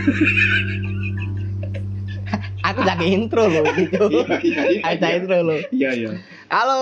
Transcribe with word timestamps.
Aku 2.70 2.86
lagi 2.86 3.06
intro 3.10 3.50
loh 3.50 3.66
gitu. 3.78 4.06
Iya, 4.08 4.38
iya, 4.40 4.62
iya. 4.78 4.82
Ada 4.96 5.06
intro 5.18 5.38
loh. 5.42 5.60
Iya, 5.72 5.90
iya. 5.96 6.10
Halo 6.50 6.80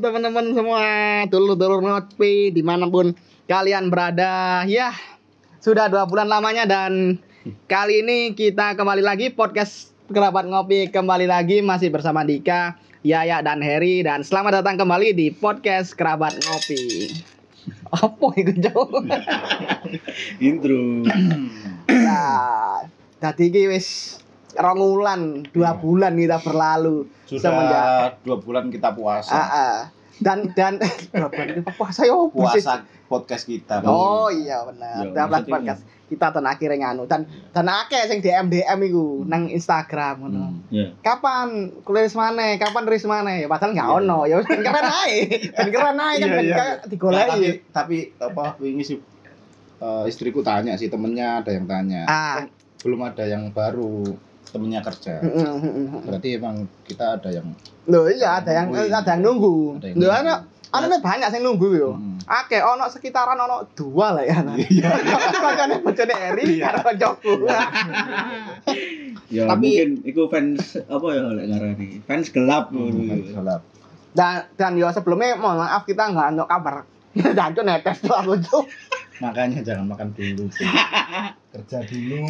teman-teman 0.00 0.56
semua, 0.56 0.80
dulur-dulur 1.28 1.84
ngopi 1.84 2.50
di 2.52 2.62
mana 2.64 2.88
pun 2.88 3.12
kalian 3.48 3.90
berada. 3.92 4.64
Ya, 4.64 4.92
sudah 5.60 5.88
dua 5.92 6.08
bulan 6.08 6.28
lamanya 6.28 6.64
dan 6.64 7.20
kali 7.68 8.00
ini 8.04 8.32
kita 8.32 8.76
kembali 8.76 9.02
lagi 9.04 9.28
podcast 9.32 9.92
kerabat 10.08 10.48
ngopi 10.48 10.88
kembali 10.92 11.26
lagi 11.28 11.60
masih 11.64 11.90
bersama 11.92 12.24
Dika, 12.24 12.76
Yaya 13.04 13.40
dan 13.40 13.62
Heri 13.64 14.04
dan 14.04 14.24
selamat 14.24 14.64
datang 14.64 14.76
kembali 14.80 15.12
di 15.16 15.30
podcast 15.32 15.96
kerabat 15.96 16.36
ngopi. 16.44 17.33
Apa 17.94 18.26
itu 18.36 18.52
jauh? 18.58 19.02
Intro. 20.42 21.06
Nah, 21.88 22.84
tadi 23.22 23.48
iki 23.48 23.70
wis 23.70 24.18
rong 24.54 24.80
dua 25.50 25.74
bulan 25.78 26.14
kita 26.14 26.38
berlalu 26.42 27.10
semenjak 27.26 27.82
Sudah 27.82 28.10
dua 28.22 28.36
bulan 28.38 28.64
kita 28.70 28.94
puasa. 28.94 29.34
Ah. 29.34 29.78
Dan 30.20 30.50
dan 30.52 30.78
puasa 31.74 32.02
ya 32.02 32.14
opo 32.14 32.46
sih? 32.50 32.62
Puasa 32.62 32.82
podcast 33.04 33.44
kita. 33.44 33.82
Oh 33.84 34.28
iya 34.28 34.62
benar. 34.64 35.02
Iya, 35.04 35.12
Dapat 35.12 35.42
podcast 35.44 35.82
kita 36.04 36.30
ten 36.30 36.44
akhirnya 36.44 36.78
nganu 36.84 37.08
dan 37.08 37.24
dan 37.50 37.64
akeh 37.64 37.98
sing 38.04 38.20
DM 38.20 38.46
DM 38.46 38.78
iku 38.86 39.24
nang 39.24 39.48
Instagram 39.48 40.20
ngono. 40.20 40.44
Hmm, 40.44 40.60
Iya. 40.68 40.86
Kapan 41.00 41.48
kuliah 41.80 42.06
mana? 42.12 42.54
Kapan 42.54 42.82
rilis 42.84 43.04
mana? 43.04 43.30
Ya 43.34 43.48
padahal 43.48 43.72
nggak 43.72 43.88
Iya. 43.88 43.98
ono. 43.98 44.18
Ya 44.24 44.34
wis 44.36 44.46
ben 44.46 44.60
keren 44.60 44.84
ae. 44.84 45.16
Ben 45.50 45.68
keren 45.70 45.96
ae 45.96 46.14
kan 46.14 46.20
Iya, 46.20 46.26
ben 46.30 46.44
iya, 46.44 46.54
kayak 46.54 46.68
Nah, 46.68 46.78
tapi, 46.78 46.90
digoleki. 46.92 47.50
tapi 47.72 47.96
apa 48.20 48.44
wingi 48.58 48.84
sih 48.84 48.98
eh, 49.76 50.04
istriku 50.06 50.40
tanya 50.40 50.76
sih 50.76 50.86
temennya 50.86 51.40
ada 51.40 51.50
yang 51.50 51.66
tanya. 51.66 52.04
Ah. 52.06 52.44
Belum 52.80 53.00
ada 53.00 53.24
yang 53.24 53.48
baru 53.50 54.04
temennya 54.54 54.80
kerja. 54.80 55.18
heeh, 55.18 55.34
heeh, 55.34 55.58
heeh. 55.90 56.00
Berarti 56.00 56.28
emang 56.32 56.56
kita 56.82 57.18
ada 57.18 57.28
yang 57.28 57.50
Loh 57.84 58.06
iya 58.06 58.38
ada 58.38 58.54
yang 58.54 58.70
Nungguin. 58.70 58.94
ada 58.94 59.10
yang 59.10 59.20
nunggu. 59.20 59.54
Ada 59.76 59.86
yang 59.88 59.96
Loh 59.96 60.08
nunggu. 60.08 60.22
ana 60.22 60.34
ana 60.70 60.96
banyak 60.96 61.28
sing 61.28 61.42
nunggu 61.42 61.68
yo. 61.74 61.90
Hmm. 61.92 62.16
Akeh 62.24 62.58
ono 62.58 62.86
sekitaran 62.86 63.36
ono 63.36 63.66
dua 63.72 64.14
lah 64.14 64.22
ya. 64.22 64.38
Iya. 64.54 64.88
Kancane 65.42 65.78
bojone 65.80 66.14
Eri 66.14 66.42
Iya. 66.54 66.70
karo 66.70 66.78
kancaku. 66.86 67.32
Ya 69.26 69.44
Tapi- 69.46 69.66
mungkin 69.66 69.90
iku 70.04 70.22
fans 70.28 70.78
apa 70.78 71.06
ya 71.10 71.22
oleh 71.24 71.44
ngarani? 71.44 71.88
Fans 72.02 72.30
gelap 72.30 72.70
Hmm, 72.70 72.86
ngono. 72.92 73.18
gelap. 73.18 73.60
Dan 74.12 74.46
dan 74.54 74.72
yo 74.74 74.86
sebelumnya 74.88 75.34
mohon 75.34 75.58
maaf 75.58 75.82
kita 75.82 76.06
nggak 76.06 76.28
ada 76.30 76.44
kabar. 76.46 76.76
Dan 77.34 77.50
tuh 77.50 77.62
netes 77.62 77.98
tuh 77.98 78.10
aku 78.10 78.38
tuh. 78.38 78.62
Makanya 79.16 79.58
jangan 79.60 79.86
makan 79.86 80.10
dulu. 80.12 80.46
Kerja 81.50 81.78
dulu 81.82 82.22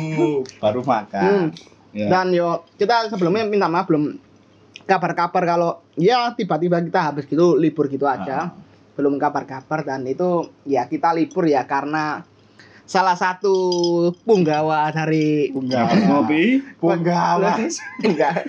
baru 0.58 0.80
makan. 0.80 1.24
Hmm. 1.24 1.48
Ya. 1.94 2.10
Dan 2.10 2.30
yo 2.30 2.66
kita 2.74 3.06
sebelumnya 3.06 3.46
minta 3.46 3.64
maaf 3.64 3.86
belum 3.86 4.18
kabar-kabar 4.84 5.42
kalau 5.46 5.70
ya 5.94 6.34
tiba-tiba 6.34 6.82
kita 6.82 7.00
habis 7.04 7.24
gitu 7.24 7.54
libur 7.54 7.86
gitu 7.86 8.04
aja. 8.04 8.50
Ah. 8.50 8.58
Belum 8.94 9.14
kabar-kabar 9.16 9.82
dan 9.82 10.02
itu 10.04 10.46
ya 10.64 10.84
kita 10.84 11.10
libur 11.10 11.46
ya 11.46 11.62
karena 11.64 12.26
salah 12.84 13.16
satu 13.16 13.54
punggawa 14.22 14.92
dari 14.92 15.48
Punggawa. 15.48 15.88
Ngopi. 15.88 16.60
Punggawa. 16.76 17.56
Enggak. 18.04 18.44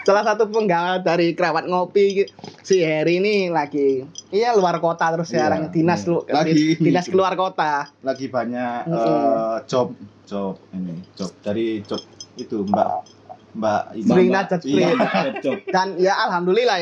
Salah 0.00 0.24
satu 0.24 0.48
penggawa 0.48 0.96
dari 0.96 1.36
kerabat 1.36 1.68
ngopi 1.68 2.24
si 2.62 2.80
Heri 2.80 3.18
ini 3.18 3.52
lagi 3.52 4.00
iya 4.30 4.54
luar 4.54 4.78
kota 4.78 5.10
terus 5.10 5.28
Iya, 5.28 5.44
sekarang 5.44 5.62
dinas 5.68 6.00
iya. 6.00 6.08
lu 6.08 6.18
Lagi- 6.24 6.78
dinas 6.78 7.06
keluar 7.06 7.34
kota. 7.34 7.90
lagi 8.00 8.26
banyak 8.26 8.86
eh, 8.86 9.56
job 9.66 9.92
job 10.24 10.56
ini 10.72 11.02
job 11.12 11.30
dari 11.42 11.84
job 11.84 12.00
itu 12.40 12.64
mbak 12.64 13.04
mbak 13.50 13.82
Mbak- 13.98 14.30
Najat 14.30 14.60
iya. 14.62 14.94
Dan 15.74 15.98
ya 15.98 16.14
alhamdulillah 16.20 16.76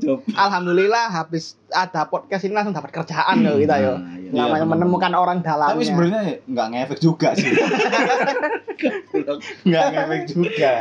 job. 0.00 0.24
Alhamdulillah 0.32 1.12
habis 1.12 1.60
ada 1.68 2.08
podcast 2.08 2.40
ini 2.42 2.56
langsung 2.56 2.72
dapat 2.72 2.88
kerjaan 2.90 3.44
loh 3.44 3.54
kita 3.54 3.76
yo. 3.78 3.94
Nah, 3.94 4.16
iya. 4.16 4.30
Namanya 4.32 4.64
benar. 4.64 4.72
menemukan 4.80 5.12
orang 5.12 5.38
dalamnya. 5.40 5.76
tapi 5.76 5.84
sebenarnya 5.84 6.20
nggak 6.42 6.66
ngefek 6.72 6.98
juga 6.98 7.28
sih 7.32 7.52
nggak 9.64 9.84
ngefek 9.92 10.22
juga 10.30 10.72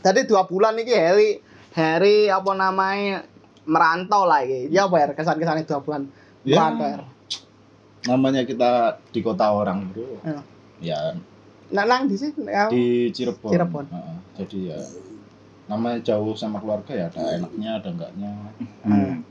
Tadi 0.00 0.20
dua 0.24 0.44
bulan 0.44 0.76
ini 0.76 0.88
Heri 0.90 1.30
Heri 1.72 2.28
apa 2.28 2.50
namanya 2.52 3.24
merantau 3.64 4.24
lah 4.24 4.40
ini. 4.40 4.68
Ya 4.68 4.84
apa 4.84 5.00
ya 5.00 5.06
kesan-kesannya 5.10 5.64
dua 5.64 5.80
bulan 5.80 6.02
Ya. 6.44 6.60
merantau. 6.60 6.88
ya. 6.88 6.96
namanya 8.04 8.44
kita 8.44 8.70
di 9.08 9.20
kota 9.20 9.48
orang 9.48 9.88
bro 9.88 10.20
Ya. 10.78 11.16
Nah, 11.74 11.82
nang 11.84 12.06
di 12.06 12.14
sini 12.14 12.46
ya. 12.46 12.70
di 12.70 13.10
Cirebon, 13.10 13.50
Cirebon. 13.50 13.84
Heeh. 13.90 14.16
jadi 14.36 14.58
ya 14.70 14.80
namanya 15.64 15.98
jauh 16.04 16.32
sama 16.32 16.60
keluarga 16.60 16.92
ya 16.92 17.06
ada 17.08 17.34
enaknya 17.34 17.70
ada 17.74 17.88
enggaknya 17.90 18.30
Hmm. 18.80 19.24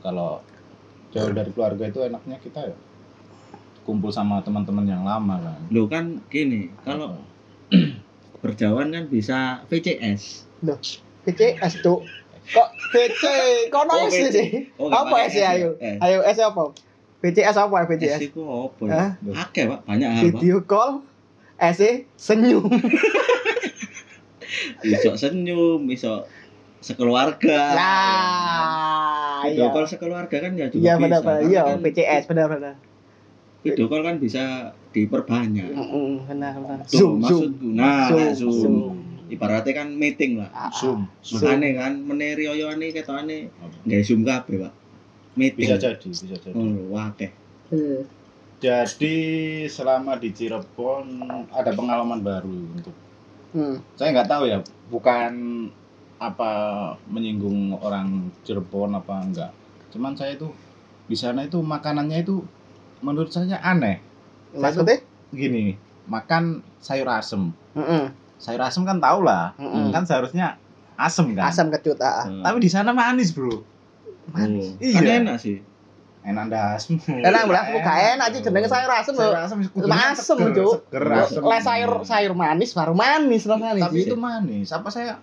kalau 0.00 0.42
jauh 1.10 1.30
dari 1.30 1.48
keluarga 1.48 1.86
itu 1.86 2.02
enaknya 2.02 2.36
kita 2.38 2.60
ya 2.66 2.76
kumpul 3.82 4.10
sama 4.10 4.38
teman-teman 4.40 4.84
yang 4.84 5.02
lama 5.02 5.38
kan 5.38 5.58
Loh 5.68 5.86
kan 5.86 6.20
gini, 6.28 6.68
kalau 6.82 7.18
berjauhan 8.42 8.90
kan 8.90 9.04
bisa 9.06 9.62
VCS. 9.66 10.44
PCS 11.22 11.78
tuh. 11.80 12.02
Kok 12.44 12.68
PC? 12.90 13.22
Kok 13.70 13.82
no 13.86 13.92
Oh, 13.96 14.06
S 14.06 14.18
sih? 14.28 14.66
Oh, 14.74 14.86
Apa 14.86 15.26
S 15.26 15.34
ya 15.34 15.54
ayo? 15.54 15.78
Ayo 15.78 16.22
S 16.22 16.38
apa? 16.38 16.74
PCS 17.18 17.54
apa 17.54 17.86
ya 17.86 18.18
S 18.18 18.22
itu 18.24 18.42
apa 18.42 18.82
Hah? 18.90 19.10
ya? 19.16 19.32
Akeh, 19.40 19.64
Pak. 19.66 19.80
Banyak 19.86 20.08
hal. 20.10 20.22
Video 20.26 20.58
call 20.60 21.06
S 21.58 21.78
E, 21.80 21.92
senyum. 22.16 22.64
Iso 24.84 25.14
senyum, 25.14 25.80
iso 25.88 26.26
sekeluarga. 26.82 27.60
Lah, 27.72 29.46
Video 29.46 29.66
iya. 29.66 29.74
call 29.74 29.86
sekeluarga 29.86 30.36
kan 30.38 30.52
ya 30.54 30.66
juga 30.68 30.82
Iya 30.82 30.94
bisa. 30.98 31.02
benar 31.02 31.20
Iya 31.42 31.60
kan 31.64 31.78
PCS 31.80 32.24
benar 32.26 32.46
benar. 32.50 32.74
Video 33.62 33.86
call 33.86 34.02
kan 34.02 34.16
bisa 34.18 34.44
diperbanyak. 34.90 35.70
Heeh, 35.72 36.10
benar 36.26 36.52
benar. 36.58 36.78
Tuh, 36.84 36.98
Zoom 36.98 37.22
zoom. 37.22 37.22
maksudku. 37.22 37.66
Nah, 37.72 38.06
Zoom, 38.10 38.18
nah, 38.18 38.32
zoom. 38.34 38.54
zoom. 38.58 38.76
Ibaratnya 39.30 39.72
kan 39.72 39.88
meeting 39.96 40.36
lah. 40.36 40.50
Ah, 40.52 40.68
zoom 40.68 41.08
zoom 41.24 41.40
Makanya 41.40 41.68
kan 41.80 41.92
meneri 41.96 42.44
oyone 42.44 42.92
ketokane 42.92 43.48
nggak 43.86 44.02
zoom 44.04 44.20
kabeh, 44.22 44.56
Pak. 44.60 44.72
Meeting. 45.32 45.64
bisa 45.64 45.80
jadi 45.80 46.04
bisa 46.04 46.24
jadi 46.28 46.52
Oh, 46.52 46.92
wakeh. 46.92 47.30
Hmm. 47.72 48.04
Jadi 48.62 49.16
selama 49.66 50.14
di 50.14 50.30
Cirebon 50.30 51.06
ada 51.50 51.70
pengalaman 51.72 52.22
baru 52.22 52.54
untuk 52.72 52.94
Hmm. 53.52 53.76
saya 53.92 54.16
nggak 54.16 54.30
tahu 54.30 54.48
ya 54.48 54.64
bukan 54.88 55.32
apa 56.16 56.50
menyinggung 57.04 57.76
orang 57.76 58.32
Cirebon 58.40 58.96
apa 58.96 59.20
enggak 59.20 59.52
cuman 59.90 60.16
saya 60.16 60.32
itu 60.32 60.48
di 61.04 61.12
sana 61.12 61.44
itu 61.44 61.60
makanannya 61.60 62.22
itu 62.22 62.40
menurut 63.02 63.28
saya 63.28 63.60
aneh 63.60 64.00
Maksudnya? 64.54 65.04
gini 65.28 65.76
makan 66.06 66.64
sayur 66.78 67.12
asem 67.12 67.52
Heeh. 67.74 68.08
sayur 68.38 68.62
asem 68.62 68.88
kan 68.88 68.96
tau 68.96 69.20
lah 69.20 69.52
Mm-mm. 69.54 69.92
kan 69.92 70.06
seharusnya 70.06 70.56
asem 70.96 71.36
kan 71.36 71.44
Asam 71.44 71.68
kecut 71.68 72.00
ah. 72.00 72.24
Hmm. 72.24 72.40
tapi 72.40 72.56
di 72.56 72.70
sana 72.70 72.94
manis 72.94 73.36
bro 73.36 73.68
Manis. 74.30 74.64
Oh, 74.70 74.80
Iya. 74.80 74.96
Kan 74.96 75.04
enak 75.26 75.36
sih. 75.36 75.58
Enak 76.22 76.46
das 76.48 76.86
Enak 77.02 77.42
belas 77.44 77.64
gak 77.74 77.98
enak 78.14 78.26
aja 78.26 78.38
jenenge 78.40 78.66
sayur 78.66 78.90
asem 78.90 79.10
sayur 79.12 79.32
lho. 79.32 79.42
asem 79.42 79.58
Asem, 79.84 80.38
Cuk. 80.52 80.78
asem 80.88 81.42
Le 81.42 81.58
sayur 81.60 81.90
sayur 82.02 82.32
manis 82.32 82.70
baru 82.72 82.94
manis 82.94 83.42
rasanya. 83.42 83.82
tapi 83.82 84.04
itu 84.04 84.14
manis 84.14 84.70
apa 84.70 84.86
saya 84.86 85.18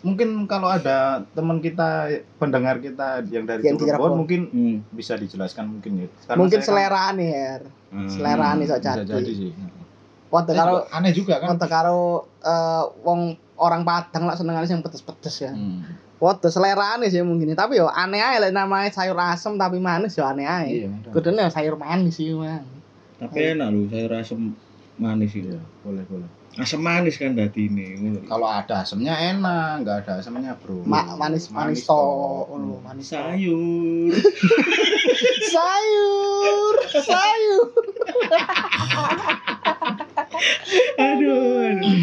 mungkin 0.00 0.48
kalau 0.48 0.64
ada 0.66 1.28
teman 1.30 1.60
kita 1.60 2.08
pendengar 2.36 2.80
kita 2.80 3.20
yang 3.28 3.44
dari 3.44 3.60
Yang 3.62 3.84
Cirebon 3.84 3.92
Cirebon. 4.00 4.10
mungkin 4.16 4.40
Hmm. 4.48 4.76
bisa 4.90 5.12
dijelaskan 5.14 5.64
mungkin 5.70 5.92
ya 5.98 6.06
Karena 6.24 6.40
mungkin 6.40 6.58
kan- 6.58 6.66
selera 6.66 7.04
nih, 7.12 7.28
Her. 7.28 7.62
Hmm. 7.90 8.08
Selera 8.08 8.48
nih 8.54 8.66
sok 8.66 8.78
bisa 8.78 8.90
jadi. 8.96 9.12
jadi 9.12 9.32
sih 9.34 9.50
Waktu 10.30 10.50
Saya 10.50 10.62
karo 10.62 10.74
aneh 10.88 11.12
juga 11.12 11.34
kan 11.36 11.48
waktu 11.52 11.66
karo 11.68 12.00
eh, 12.40 12.84
wong 13.02 13.20
orang 13.58 13.82
Padang 13.82 14.24
lah 14.24 14.32
seneng 14.32 14.56
sing 14.64 14.80
pedes-pedes 14.80 15.36
ya. 15.38 15.52
Hmm. 15.52 15.84
Waduh 16.20 16.52
selera 16.52 17.00
sih 17.08 17.24
mungkin 17.24 17.56
tapi 17.56 17.80
yo 17.80 17.88
aneh 17.88 18.20
aja 18.20 18.44
lah 18.44 18.52
namanya 18.52 18.92
sayur 18.92 19.16
asem 19.16 19.56
tapi 19.56 19.80
manis 19.80 20.12
yo 20.20 20.28
aneh 20.28 20.44
aja. 20.44 20.68
iya. 20.68 20.88
Kudune 21.08 21.48
sayur 21.48 21.80
manis 21.80 22.20
sih 22.20 22.36
mang. 22.36 22.68
Tapi 23.16 23.56
enak 23.56 23.68
loh 23.72 23.88
sayur 23.88 24.12
asem 24.20 24.52
manis 25.00 25.32
itu. 25.32 25.48
Iya, 25.48 25.60
boleh 25.80 26.04
boleh 26.04 26.28
Asam 26.58 26.82
manis 26.82 27.14
kan 27.14 27.38
dadi 27.38 27.70
ini. 27.70 27.94
kalau 28.26 28.50
ada 28.50 28.82
asemnya 28.82 29.14
enak 29.14 29.86
nggak 29.86 29.96
ada 30.02 30.18
asemnya 30.18 30.58
bro 30.58 30.82
Ma 30.82 31.14
manis 31.14 31.46
manis 31.54 31.86
to, 31.86 31.94
oh, 31.94 32.82
manis 32.82 33.06
to. 33.06 33.14
Sayur. 33.14 34.10
sayur, 35.54 36.74
sayur. 36.90 37.66
aduh, 41.10 41.68
aduh. 41.68 41.94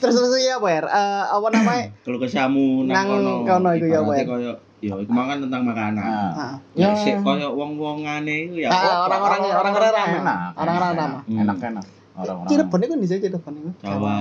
Terus 0.00 0.14
terus 0.16 0.32
apa 0.48 0.68
ya? 0.68 0.80
Eh, 0.82 1.22
apa 1.28 1.46
namanya? 1.50 1.84
Kalau 2.04 2.18
kesamu 2.18 2.84
Nang 2.84 2.94
nang 2.94 3.06
kono. 3.06 3.34
kono 3.44 3.68
iku 3.74 3.86
ya, 3.86 4.00
koyo 4.00 4.52
ya 4.80 4.94
iku 4.96 5.12
mangan 5.12 5.44
tentang 5.44 5.62
makanan. 5.62 6.00
nah, 6.00 6.32
Ah, 6.32 6.54
Ya 6.72 6.96
sik 6.96 7.20
koyo 7.20 7.52
wong-wongane 7.52 8.48
iku 8.48 8.56
ya. 8.64 8.68
Ah, 8.68 9.04
orang-orang 9.04 9.40
orang-orang 9.52 9.92
ramah. 9.92 10.18
enak 10.18 10.38
Orang-orang 10.56 10.90
enak, 10.90 11.00
ramah. 11.00 11.22
Hmm. 11.24 11.38
enak 11.38 11.56
enak 11.62 11.84
orang-orang 12.16 12.48
Cirebon 12.48 12.80
itu 12.80 12.94
di 12.96 13.06
sini 13.06 13.20
Cirebon 13.22 13.52
itu. 13.54 13.70
Jawa. 13.80 14.14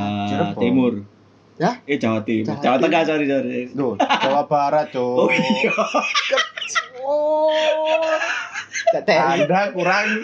Timur. 0.56 0.94
Ya? 1.56 1.72
Eh 1.84 1.96
Jawa 1.96 2.20
Timur. 2.24 2.46
Jawa 2.48 2.60
Jawa. 2.60 2.76
Tengah 2.80 3.02
sorry 3.04 3.26
sorry. 3.26 3.68
Duh, 3.70 3.96
Jawa 3.96 4.42
Barat, 4.46 4.88
Cok. 4.92 5.16
Oh 5.18 5.30
iya. 5.30 5.74
Oh. 7.02 7.50
Anda 8.94 9.74
kurang 9.74 10.22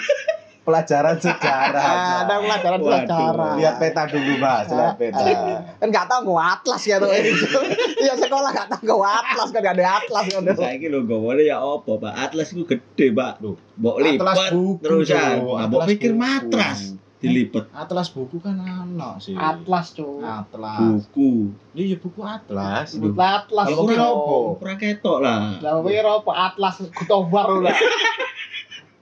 pelajaran 0.65 1.15
sejarah. 1.21 1.85
ada 2.25 2.35
pelajaran 2.41 2.79
Waduh. 2.81 2.89
pelajaran. 2.89 3.53
Lihat 3.61 3.75
peta 3.77 4.03
dulu, 4.09 4.33
Mas. 4.41 4.67
Lihat 4.67 4.97
peta. 4.97 5.21
kan 5.79 5.87
nggak 5.93 6.05
tahu 6.09 6.19
nggak 6.33 6.49
atlas 6.59 6.81
ya 6.83 6.95
tuh 6.97 7.09
ini 7.13 7.31
iya 8.03 8.13
sekolah 8.17 8.49
nggak 8.49 8.67
tahu 8.73 8.81
nggak 8.89 9.13
atlas 9.21 9.47
kan 9.53 9.59
nggak 9.61 9.75
ada 9.77 9.85
atlas 10.01 10.25
kan 10.33 10.41
Saiki 10.55 10.87
lho 10.89 10.99
gowone 11.05 11.45
ya 11.45 11.61
apa, 11.61 11.91
Pak? 12.01 12.13
Atlas 12.17 12.47
iku 12.51 12.63
gede, 12.65 13.13
Pak. 13.13 13.31
Loh, 13.45 13.55
Mbok 13.77 13.95
Atlas 14.01 14.09
lipat 14.09 14.37
buku, 14.51 14.81
terusan. 14.81 15.35
Atlas 15.45 15.85
pikir 15.85 16.11
buku. 16.11 16.19
matras 16.19 16.79
dilipet 17.15 17.65
Atlas 17.71 18.07
buku 18.11 18.37
kan 18.37 18.59
anak 18.59 19.17
sih. 19.23 19.33
atlas 19.33 19.95
cuy 19.95 20.21
Atlas. 20.21 20.79
buku. 20.79 21.55
Iya, 21.73 21.95
buku 21.97 22.21
atlas. 22.21 22.93
Sebut 22.95 23.15
atlas 23.17 23.65
Kalau 23.71 23.83
kira 23.87 24.05
apa? 24.05 24.35
Ora 24.61 24.73
ketok 24.75 25.17
lah. 25.23 25.39
lah 25.59 25.81
pikir 25.81 26.05
apa 26.05 26.31
atlas 26.53 26.75
kutobar 26.93 27.45
udah 27.51 27.75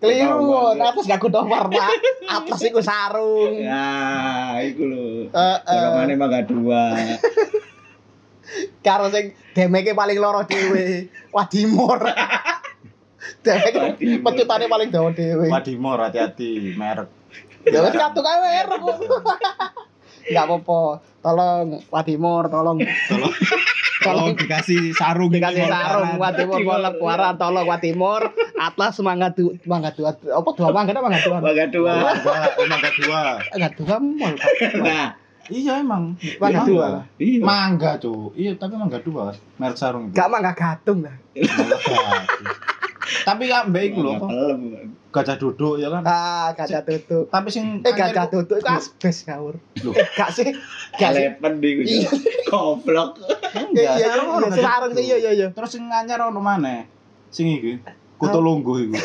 keliru 0.04 0.44
ya. 0.76 0.92
atlas 0.92 1.06
gak 1.08 1.18
kutobar 1.18 1.66
pak 1.66 1.88
atlas 2.28 2.60
itu 2.60 2.80
sarung 2.80 3.56
Ya, 3.56 4.60
iku 4.62 4.84
lho. 4.84 5.06
Eh, 5.26 5.40
eh. 5.64 5.80
Golongane 5.80 6.14
mangga 6.14 6.42
dua. 6.44 6.84
karo 8.82 9.08
sing 9.08 9.32
demeke 9.52 9.96
paling 9.96 10.20
loro 10.20 10.44
dhewe 10.44 11.08
Wadimor 11.32 12.04
demeke 13.40 13.96
pecutane 14.20 14.68
paling 14.68 14.92
dawa 14.92 15.10
dhewe 15.10 15.48
Wadimor 15.48 15.98
hati-hati 16.02 16.76
merek. 16.76 17.08
ya 17.64 17.80
wis 17.80 17.96
kartu 17.96 18.20
kae 18.20 18.38
merek 18.38 18.82
Enggak 20.24 20.46
apa-apa. 20.48 21.04
Tolong 21.20 21.84
Wadimor, 21.90 22.48
tolong 22.48 22.80
Tolong 22.80 23.34
tolong 24.04 24.36
dikasih 24.36 24.82
sarung 24.94 25.32
dikasih 25.32 25.64
sarung 25.66 26.20
Morkaran. 26.20 26.22
Wadimor 26.22 26.60
Polek 26.62 26.94
Kuaran 27.00 27.34
tolong 27.40 27.66
Wadimor 27.66 28.22
Atlas 28.60 28.94
semangat 29.00 29.34
du 29.40 29.56
semangat 29.64 29.96
dua 29.96 30.12
apa 30.14 30.50
dua 30.54 30.70
mangga 30.76 30.94
mangga 31.00 31.20
dua 31.24 31.38
Mangga 31.40 31.66
dua. 31.72 31.94
Mangga, 31.96 32.90
dua. 33.00 33.22
mangga 33.50 33.70
dua 33.74 33.96
mall. 33.98 34.36
Nah, 34.84 35.10
Iya 35.52 35.84
emang. 35.84 36.16
Mangga 36.40 36.64
dua. 36.64 36.88
iya. 37.20 37.44
Mangga, 37.44 38.00
Cuk. 38.00 38.32
Iya, 38.32 38.56
tapi 38.56 38.80
mangga 38.80 39.04
dua. 39.04 39.36
Merek 39.60 39.76
sarung. 39.76 40.08
Gak 40.16 40.32
mangga 40.32 40.56
gadung 40.56 41.04
lah. 41.04 41.16
Tapi 43.04 43.52
ya 43.52 43.68
mbak 43.68 43.84
iku 43.92 44.00
lho, 44.00 44.12
Mangga 44.16 44.20
apa? 44.20 44.28
pelem. 44.32 44.62
gajah 45.14 45.38
duduk 45.38 45.78
ya 45.78 45.94
kan. 45.94 46.02
Ah, 46.10 46.50
gajah 46.58 46.82
tutup. 46.82 47.30
Tapi 47.30 47.48
sing 47.54 47.86
Eh 47.86 47.94
gajah 47.94 48.26
tutup 48.34 48.58
itu 48.58 48.66
asbes 48.66 49.30
kawur. 49.30 49.62
Loh. 49.86 49.94
Eh 49.94 50.08
gak 50.18 50.34
sih? 50.34 50.50
Kalepen 50.98 51.62
iku. 51.62 51.82
Iya. 51.86 52.10
Goblok. 52.50 53.22
Iya 53.78 53.94
iya 54.02 54.10
iya 54.18 54.54
sarung 54.58 54.90
tutuk. 54.98 55.06
iya 55.06 55.18
iya 55.22 55.32
iya. 55.38 55.48
Terus 55.54 55.70
sing 55.78 55.86
anyar 55.86 56.18
ono 56.26 56.42
maneh? 56.42 56.90
Sing 57.30 57.46
iki. 57.46 57.78
Kutu 58.18 58.40
lungguh 58.42 58.90
iku. 58.90 58.96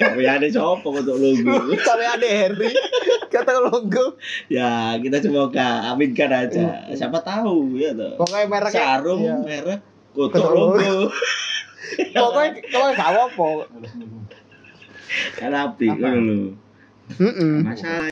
Kawiyane 0.00 0.48
sapa 0.48 0.86
untuk 0.86 1.16
lunggu? 1.16 1.76
Tapi 1.76 2.04
ada 2.04 2.28
Harry 2.28 2.72
kata 3.32 3.52
longgo. 3.68 4.16
Ya, 4.48 4.96
kita 4.98 5.20
semoga 5.20 5.92
aminkan 5.92 6.32
aja. 6.32 6.88
Siapa 6.92 7.20
tahu 7.20 7.76
ya 7.76 7.92
toh. 7.92 8.16
Pokoknya 8.20 8.46
mereknya 8.48 8.80
Sarung 8.80 9.20
iya. 9.22 9.36
merek 9.40 9.80
Kutuk 10.16 10.32
kutuk 10.32 10.50
lunggu. 10.52 10.98
Pokoknya 12.16 12.50
pokoknya 12.72 12.92
gak 12.98 13.10
apa-apa. 13.14 13.48
Kan 15.38 15.52
api 15.54 15.86
lho. 15.86 16.56
Heeh. 17.14 17.54
Masalah 17.62 18.10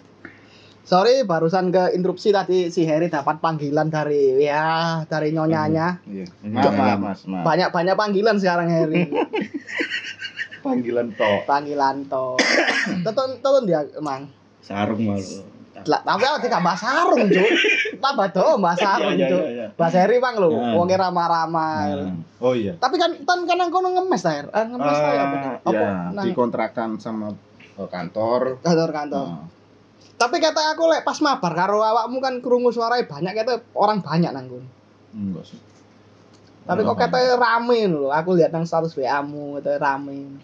Sorry, 0.85 1.25
barusan 1.25 1.73
ke 1.73 1.97
interupsi 1.97 2.29
tadi 2.29 2.69
si 2.69 2.85
Harry 2.85 3.09
dapat 3.09 3.41
panggilan 3.41 3.89
dari 3.89 4.37
ya 4.37 5.01
dari 5.09 5.33
nyonyanya. 5.33 5.97
Iya. 6.05 6.29
Maaf, 6.45 6.77
maaf. 6.77 7.21
Maaf. 7.25 7.45
Banyak 7.49 7.69
banyak 7.73 7.97
panggilan 7.97 8.37
sekarang 8.37 8.69
Harry. 8.69 9.09
Panggilan 10.65 11.09
tok. 11.13 11.41
panggilan 11.45 11.97
to. 12.07 12.27
Tonton 13.05 13.31
tonton 13.39 13.65
dia 13.65 13.85
emang. 13.95 14.25
sarung 14.59 14.97
malu. 15.05 15.45
Lah, 15.85 16.01
tapi 16.01 16.25
aku 16.25 16.39
tidak 16.41 16.63
bahas 16.63 16.81
sarung, 16.81 17.29
Cuk. 17.29 17.51
Tambah 17.99 18.27
do 18.31 18.57
bahas 18.57 18.79
sarung, 18.79 19.13
Iya, 19.13 19.21
iya, 19.21 19.29
Cuk. 19.29 19.43
iya, 19.43 19.53
iya. 19.53 19.67
Bahas 19.77 19.93
Harry 19.93 20.17
bang 20.17 20.35
Nah. 20.35 20.73
wong 20.73 20.89
ramah-ramah. 20.89 21.77
Nah, 21.85 22.15
Oh 22.41 22.55
iya. 22.55 22.73
Tapi 22.75 22.97
kan 22.97 23.13
kan 23.21 23.45
kan 23.45 23.69
kono 23.69 23.93
ngemes 23.93 24.23
ta? 24.23 24.33
Eh, 24.33 24.45
ngemes 24.65 24.97
ta 24.97 25.11
ya 25.11 25.23
apa? 25.23 25.37
Eh, 25.37 25.53
Apa? 25.63 25.75
ya, 25.75 25.91
Nang 26.11 26.25
dikontrakan 26.25 26.97
sama 26.97 27.37
eh, 27.75 27.89
kantor. 27.91 28.63
kantor-kantor. 28.63 29.27
Nah, 29.27 29.45
Tapi 30.15 30.37
kata 30.39 30.73
aku 30.73 30.87
lek 30.87 31.03
pas 31.03 31.19
mabar 31.19 31.53
karo 31.53 31.83
awakmu 31.83 32.17
kan 32.19 32.39
krungu 32.39 32.71
suaranya 32.71 33.05
banyak 33.05 33.35
kata 33.35 33.53
orang 33.75 33.99
banyak 33.99 34.31
nang 34.31 34.47
kono. 34.47 34.69
enggak 35.13 35.45
sih. 35.45 35.61
Tapi 36.65 36.81
kok 36.81 36.97
kata 36.97 37.37
rame 37.37 37.85
lho, 37.85 38.09
aku 38.09 38.33
lihat 38.33 38.49
nang 38.49 38.65
status 38.65 38.95
WA-mu 38.95 39.61
kata 39.61 39.77
rame. 39.77 40.41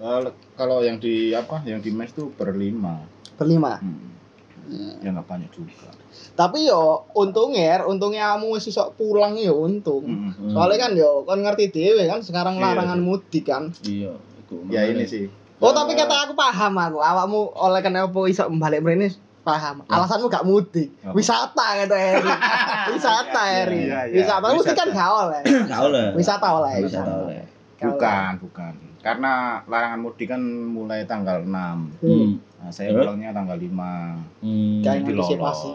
Eh, 0.00 0.18
kalau 0.58 0.82
yang 0.82 0.98
di 0.98 1.30
apa? 1.30 1.62
Yang 1.62 1.80
di 1.86 1.90
mes 1.94 2.10
tuh 2.10 2.30
berlima. 2.34 3.04
Berlima. 3.38 3.78
Hmm. 3.78 4.96
Ya 5.04 5.12
nggak 5.12 5.28
banyak 5.28 5.50
juga. 5.52 5.92
Tapi 6.34 6.66
yo 6.66 7.04
untungnya, 7.12 7.78
Her, 7.78 7.82
untungnya 7.84 8.34
kamu 8.34 8.58
iso 8.58 8.72
pulang 8.96 9.36
yo 9.36 9.60
untung. 9.60 10.02
Hmm. 10.34 10.50
Soalnya 10.50 10.88
kan 10.88 10.92
yo 10.96 11.22
kan 11.28 11.38
ngerti 11.44 11.70
dhewe 11.70 12.08
kan 12.08 12.24
sekarang 12.24 12.58
Iya 12.58 12.72
larangan 12.72 12.98
sih. 12.98 13.04
mudik 13.04 13.44
kan. 13.44 13.62
Iya, 13.84 14.12
iku. 14.44 14.56
Ya 14.72 14.82
ini 14.88 15.04
sih. 15.04 15.28
Oh 15.62 15.70
tapi 15.70 15.94
kata 15.94 16.28
aku 16.28 16.34
paham 16.34 16.74
aku, 16.76 16.98
awakmu 16.98 17.40
oleh 17.54 17.80
kenapa 17.80 18.18
iso 18.26 18.44
balik 18.58 18.82
mrene 18.82 19.08
paham. 19.44 19.84
Alasanmu 19.86 20.26
gak 20.26 20.44
mudik. 20.48 20.88
Apa? 21.04 21.12
Wisata 21.12 21.66
kata 21.84 21.96
Eri. 21.96 22.32
Wisata 22.96 23.42
Eri. 23.62 23.80
Iya, 23.86 24.00
iya, 24.08 24.16
Wisata 24.24 24.46
mudik 24.50 24.72
wisata. 24.72 24.80
kan 24.80 24.88
gak 24.90 25.10
oleh. 25.12 25.42
Enggak 25.44 25.80
oleh. 25.84 26.06
Wisata 26.16 26.48
oleh. 26.50 26.74
Wisata. 26.80 27.04
Gak 27.04 27.20
oleh. 27.28 27.42
bukan, 27.84 28.30
bukan. 28.40 28.72
Karena 29.04 29.60
larangan 29.68 30.00
mudik 30.00 30.32
kan 30.32 30.40
mulai 30.40 31.04
tanggal 31.04 31.44
6. 31.44 32.00
Hmm. 32.00 32.40
Nah, 32.40 32.72
saya 32.72 32.88
Eh? 32.88 32.96
pulangnya 32.96 33.36
tanggal 33.36 33.60
5. 33.60 34.16
Hmm. 34.40 34.80
Kayak 34.80 35.04
antisipasi. 35.04 35.68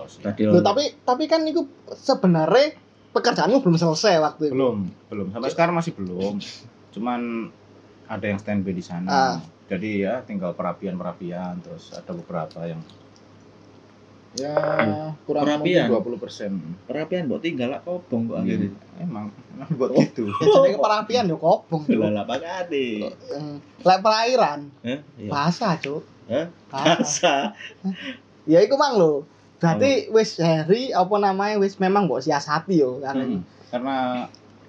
Loh, 0.49 0.65
tapi 0.65 0.97
tapi 1.05 1.23
kan 1.29 1.45
itu 1.45 1.61
sebenarnya 1.93 2.73
pekerjaanmu 3.13 3.61
belum 3.61 3.77
selesai 3.77 4.17
waktu 4.17 4.49
itu. 4.49 4.53
belum, 4.57 4.77
belum. 5.13 5.27
Sampai 5.29 5.49
sekarang 5.53 5.77
masih 5.77 5.93
belum. 5.93 6.41
Cuman 6.89 7.53
ada 8.09 8.25
yang 8.25 8.41
standby 8.41 8.73
di 8.73 8.81
sana. 8.81 9.09
Ah. 9.09 9.37
Jadi 9.69 10.01
ya 10.01 10.25
tinggal 10.25 10.57
perapian-perapian 10.57 11.61
terus 11.61 11.93
ada 11.93 12.09
beberapa 12.09 12.65
yang 12.65 12.81
ya 14.35 14.53
kurang 15.25 15.43
Perapian? 15.57 15.89
mungkin 15.89 16.13
20 16.13 16.21
persen. 16.21 16.51
perapian 16.85 17.25
mbok 17.25 17.41
tinggal 17.41 17.69
lah 17.69 17.81
kobong 17.81 18.29
kok 18.29 18.37
akhirnya. 18.39 18.69
Emang, 18.97 19.25
emang 19.51 19.69
buat 19.73 19.89
gitu. 19.95 20.29
Ya 20.29 20.45
jenenge 20.45 20.77
perapian 20.77 21.25
yo 21.25 21.37
kobong, 21.37 21.81
Cuk. 21.83 21.97
Lah 21.97 22.11
lah 22.11 22.23
pakane. 22.23 23.09
Hmm. 23.33 23.57
Lek 23.79 23.99
perairan, 23.99 24.59
Heh? 24.81 24.99
Iya. 25.17 25.29
bahasa, 25.29 25.73
Cuk. 25.75 26.03
Hah? 26.27 26.45
Bahasa. 26.69 27.57
Asa. 27.81 28.05
Ya 28.45 28.61
iku 28.61 28.75
mang 28.75 28.95
lho. 28.95 29.25
Berarti 29.57 30.07
wis 30.09 30.37
Harry 30.37 30.89
apa 30.89 31.11
namanya 31.15 31.57
wis 31.57 31.75
memang 31.75 32.05
mbok 32.05 32.21
siasati 32.21 32.77
yo 32.77 33.01
karena 33.01 33.25
Hmm. 33.25 33.41
Karena 33.67 33.95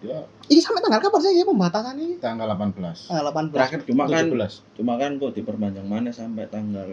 ya 0.00 0.18
Iki 0.44 0.58
sampai 0.58 0.80
tanggal 0.80 0.98
kapan 0.98 1.20
sih 1.22 1.44
pembatasan 1.46 1.94
ini? 1.94 2.16
tanggal 2.18 2.48
18. 2.50 3.06
Tanggal 3.06 3.24
18. 3.28 3.52
Terakhir 3.52 3.78
cuma 3.84 4.04
kan 4.04 4.24
17. 4.26 4.64
cuma 4.74 4.92
kan 4.96 5.10
kok 5.14 5.32
diperpanjang 5.32 5.84
mana 5.84 6.10
sampai 6.10 6.48
tanggal 6.48 6.88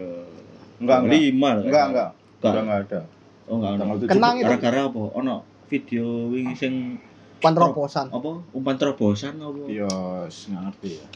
Enggak, 0.78 0.98
enggak. 1.02 1.10
lima 1.10 1.48
lah. 1.50 1.64
Enggak, 1.64 1.66
enggak. 1.66 1.84
Enggak. 1.90 2.10
Udah 2.40 2.62
enggak 2.62 2.80
ada. 2.86 3.00
Oh 3.46 3.58
enggak 3.58 3.70
ono. 3.76 3.84
17. 3.98 4.08
Kenang 4.08 4.34
itu 4.36 4.44
Gara-gara 4.46 4.80
apa? 4.86 5.02
Ono 5.14 5.34
video 5.66 6.04
wingi 6.28 6.54
sing 6.54 6.74
penerobosan. 7.38 8.08
apa 8.08 8.30
umpan 8.50 8.76
terobosan 8.76 9.38
apa? 9.38 9.62
Ya, 9.66 9.88
nggak 10.24 10.62
ngerti 10.64 10.88
ya. 10.94 11.06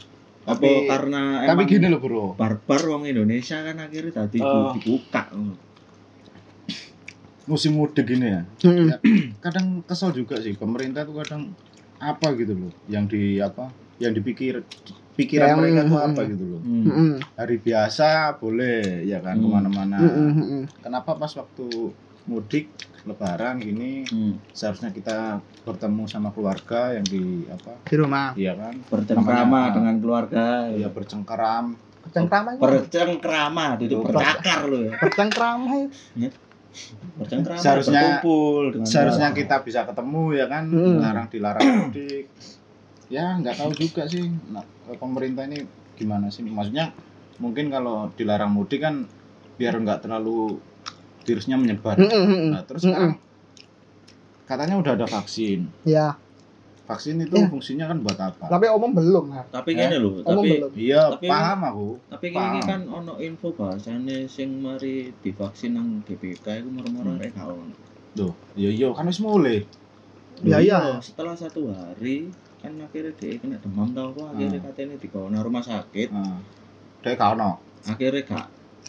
Apa 0.43 0.59
Tapi- 0.59 0.87
karena 0.87 1.21
Tapi 1.41 1.51
emang 1.55 1.67
gini 1.67 1.85
loh, 1.87 1.99
Bro. 1.99 2.25
barbar 2.35 2.81
wong 2.85 3.03
Indonesia 3.05 3.59
kan 3.59 3.75
akhirnya 3.77 4.11
tadi 4.13 4.39
Oh. 4.39 4.71
dibuka. 4.73 5.31
Musim 7.43 7.75
mudik 7.75 8.07
gini 8.07 8.27
ya. 8.29 8.41
Ya, 8.61 8.95
kadang 9.41 9.83
kesel 9.83 10.11
juga 10.13 10.39
sih 10.39 10.55
pemerintah 10.55 11.03
tuh 11.03 11.19
kadang 11.19 11.51
apa 11.97 12.35
gitu 12.35 12.55
loh 12.55 12.71
yang 12.87 13.03
di 13.03 13.39
apa 13.39 13.67
yang 13.95 14.11
dipikir 14.11 14.63
pikiran 15.13 15.47
Yang- 15.47 15.59
mereka 15.59 15.81
tuh 15.83 15.93
hmm. 15.95 16.07
apa 16.07 16.21
gitu 16.25 16.43
loh 16.47 16.61
Hmm. 16.63 16.83
Hmm. 16.85 17.13
hari 17.35 17.57
biasa 17.57 18.09
boleh 18.35 18.81
ya 19.03 19.19
kan 19.19 19.35
Hmm. 19.35 19.43
ke 19.43 19.47
mana-mana 19.51 19.97
Hmm, 19.97 20.09
hmm, 20.11 20.33
hmm. 20.41 20.63
kenapa 20.79 21.11
pas 21.13 21.31
waktu 21.31 21.67
mudik 22.23 22.65
lebaran 23.03 23.55
gini 23.57 24.03
Hmm. 24.05 24.39
seharusnya 24.49 24.89
kita 24.89 25.37
bertemu 25.61 26.03
sama 26.05 26.29
keluarga 26.29 26.93
yang 26.93 27.03
di 27.03 27.21
apa 27.45 27.75
Di 27.83 27.95
rumah. 27.95 28.31
iya 28.33 28.53
kan 28.53 28.73
Bercengkrama 28.85 29.61
dengan 29.71 29.95
keluarga. 29.97 30.45
ya 30.69 30.87
bercengkeram 30.87 31.75
Bercengkrama 32.01 32.49
itu. 32.49 32.61
Bercengkrama 32.61 33.65
itu 33.77 33.95
Ber- 33.95 34.11
bercakar 34.11 34.59
loh 34.65 34.81
ya. 34.81 34.91
Bercengkrama. 34.97 35.87
Bercengkrama 37.15 37.59
Seharusnya- 37.59 38.19
berkumpul 38.19 38.63
seharusnya 38.83 39.29
kita 39.31 39.61
bisa 39.61 39.85
ketemu 39.85 40.23
ya 40.33 40.45
kan 40.47 40.63
Hmm. 40.65 40.99
larang 40.99 41.27
dilarang 41.29 41.63
mudik 41.87 42.27
ya 43.13 43.37
nggak 43.37 43.55
tahu 43.55 43.71
juga 43.71 44.09
sih 44.09 44.25
nah, 44.49 44.65
pemerintah 44.91 45.45
ini 45.45 45.61
gimana 45.93 46.27
sih 46.27 46.41
maksudnya 46.41 46.89
mungkin 47.37 47.69
kalau 47.69 48.09
dilarang 48.11 48.49
mudik 48.49 48.81
kan 48.81 49.05
biar 49.53 49.77
nggak 49.77 50.01
terlalu 50.01 50.57
virusnya 51.21 51.55
menyebar. 51.55 51.95
Nah, 51.95 52.65
terus 52.65 52.83
Mm, 52.83 52.89
sekarang 52.89 53.11
katanya 54.43 54.75
udah 54.75 54.91
ada 54.93 55.07
vaksin. 55.07 55.69
Ya, 55.83 56.17
Vaksin 56.83 57.15
itu 57.17 57.31
Ya. 57.33 57.47
fungsinya 57.47 57.87
kan 57.87 58.03
buat 58.03 58.19
apa? 58.19 58.43
tapi 58.49 58.67
omong 58.67 58.91
belum. 58.91 59.31
Tapi 59.47 59.71
Eh, 59.71 59.75
gini 59.79 59.95
loh, 59.95 60.19
Omong 60.19 60.43
tapi 60.43 60.49
belum. 60.51 60.71
Iya, 60.75 61.03
Tapi- 61.15 61.29
paham 61.31 61.59
aku. 61.63 61.87
tapi 62.11 62.25
Paham. 62.29 62.49
ini 62.49 62.59
kan 62.61 62.81
ono 62.83 63.13
info 63.17 63.55
bahasane 63.55 64.27
sing 64.27 64.59
mari 64.59 65.15
divaksin 65.15 65.71
nang 65.71 66.03
GBK 66.03 66.59
iku 66.59 66.69
murmur 66.69 67.07
Hmm. 67.07 67.23
gak 67.23 67.39
ono. 67.39 67.71
Tuh, 68.11 68.35
iya 68.53 68.67
iya 68.69 68.87
kan 68.91 69.07
wis 69.07 69.17
mulai. 69.17 69.63
Ya, 70.43 70.59
Loh, 70.59 70.61
iya. 70.61 70.79
Setelah 70.99 71.33
satu 71.33 71.71
hari 71.71 72.27
kan 72.63 72.71
akhirnya 72.79 73.11
dia 73.13 73.35
kena 73.35 73.59
demam 73.59 73.91
tau 73.91 74.09
apa 74.09 74.23
akhirnya 74.31 74.57
Hmm. 74.57 74.67
katanya 74.71 74.95
di 74.95 75.07
rumah 75.11 75.59
sakit 75.61 76.09
Heeh. 76.09 76.37
Dek 77.01 77.13
gak 77.13 77.35
ono. 77.35 77.51
akhirnya 77.83 78.21
gak 78.23 78.45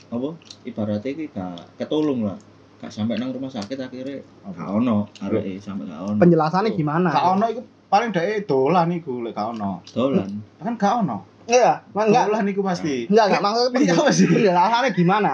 apa 0.07 0.29
ibaratnya 0.63 1.11
iki 1.11 1.25
gak 1.29 1.59
ketulung 1.75 2.23
lah 2.23 2.39
gak 2.79 2.89
sampai 2.89 3.19
nang 3.19 3.35
rumah 3.35 3.51
sakit 3.51 3.75
akhirnya 3.77 4.23
gak 4.47 4.71
ono 4.71 5.11
arek 5.21 5.59
sampai 5.59 5.85
gak 5.85 6.01
ono 6.05 6.19
Penjelasannya 6.19 6.71
gimana? 6.73 7.11
Gak 7.11 7.27
ono 7.29 7.45
iku 7.49 7.61
paling 7.85 8.11
dek 8.11 8.47
dolan 8.47 8.89
iku 8.93 9.21
lek 9.21 9.33
gak 9.33 9.51
ono. 9.51 9.83
dolan 9.89 10.31
Kan 10.57 10.75
gak 10.77 10.95
ono. 11.03 11.19
Iya, 11.45 11.77
enggak. 11.93 12.25
Dolan 12.25 12.49
iku 12.49 12.65
pasti. 12.65 13.05
Enggak, 13.05 13.29
enggak 13.29 13.43
maksudnya 13.43 13.69
Iya, 13.69 13.75
penjel- 13.77 14.01
apa 14.01 14.11
sih? 14.11 14.27
penjelasannya 14.27 14.91
gimana? 14.93 15.33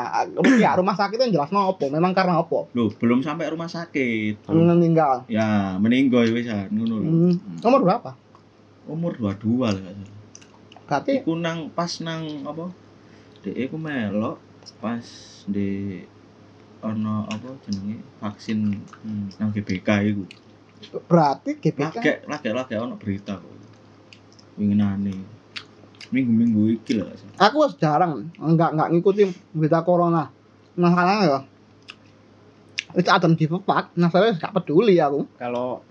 Ya, 0.58 0.70
rumah 0.74 0.90
sakit 0.92 1.14
itu 1.14 1.22
yang 1.22 1.34
jelas 1.38 1.54
mau 1.54 1.70
opo, 1.70 1.86
memang 1.86 2.10
karena 2.10 2.34
opo. 2.36 2.66
Loh, 2.74 2.90
belum 2.90 3.22
sampai 3.22 3.46
rumah 3.46 3.70
sakit 3.70 4.42
Meninggal. 4.44 5.22
ya 5.28 5.78
meninggal 5.78 6.26
wisan 6.26 6.66
ngono 6.68 6.94
lho 6.96 7.06
Hmm. 7.06 7.34
Nomor 7.62 7.80
berapa? 7.80 8.10
Umur 8.90 9.14
22 9.16 9.62
lah 9.62 9.72
gak 9.78 9.94
salah. 9.94 10.18
Berarti 10.90 11.10
iku 11.22 11.32
nang 11.38 11.70
pas 11.70 11.92
nang 12.02 12.22
apa? 12.42 12.74
Dek 13.46 13.56
iku 13.56 13.76
melok 13.78 14.42
pas 14.82 15.06
di 15.46 16.02
ono 16.82 17.30
apa 17.30 17.48
jenenge? 17.64 18.02
Vaksin 18.18 18.58
Hmm. 19.06 19.30
nang 19.38 19.54
GBK 19.54 19.88
iku. 20.10 20.24
Berarti 21.06 21.62
GBK 21.62 21.96
lagi 21.96 22.10
lagi 22.26 22.50
lagi 22.50 22.74
ono 22.74 22.98
berita 22.98 23.38
kok. 23.38 23.54
Winginane. 24.58 25.14
Minggu-minggu 26.10 26.82
iki 26.82 26.98
lah 26.98 27.06
gak 27.06 27.38
aku 27.38 27.56
harus 27.62 27.78
jarang 27.78 28.34
enggak 28.34 28.74
enggak 28.74 28.90
ngikutin 28.90 29.30
berita 29.54 29.86
corona. 29.86 30.26
Masalahnya 30.74 31.26
ya 31.30 31.40
itu 32.90 33.06
ada 33.06 33.26
di 33.30 33.46
pepak 33.46 33.94
nah 33.94 34.10
saya 34.10 34.34
nggak 34.34 34.50
peduli 34.50 34.98
aku. 34.98 35.22
Kalau 35.38 35.86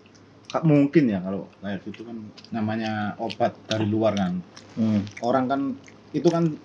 ka- 0.50 0.66
mungkin 0.66 1.08
ya 1.08 1.22
kalau 1.22 1.46
kayak 1.60 1.86
gitu 1.86 2.02
kan 2.04 2.18
namanya 2.50 3.14
obat 3.16 3.54
dari 3.66 3.86
luar 3.86 4.14
kan. 4.14 4.42
Hmm. 4.74 5.02
Orang 5.22 5.46
kan 5.46 5.62
itu 6.12 6.28
kan 6.28 6.58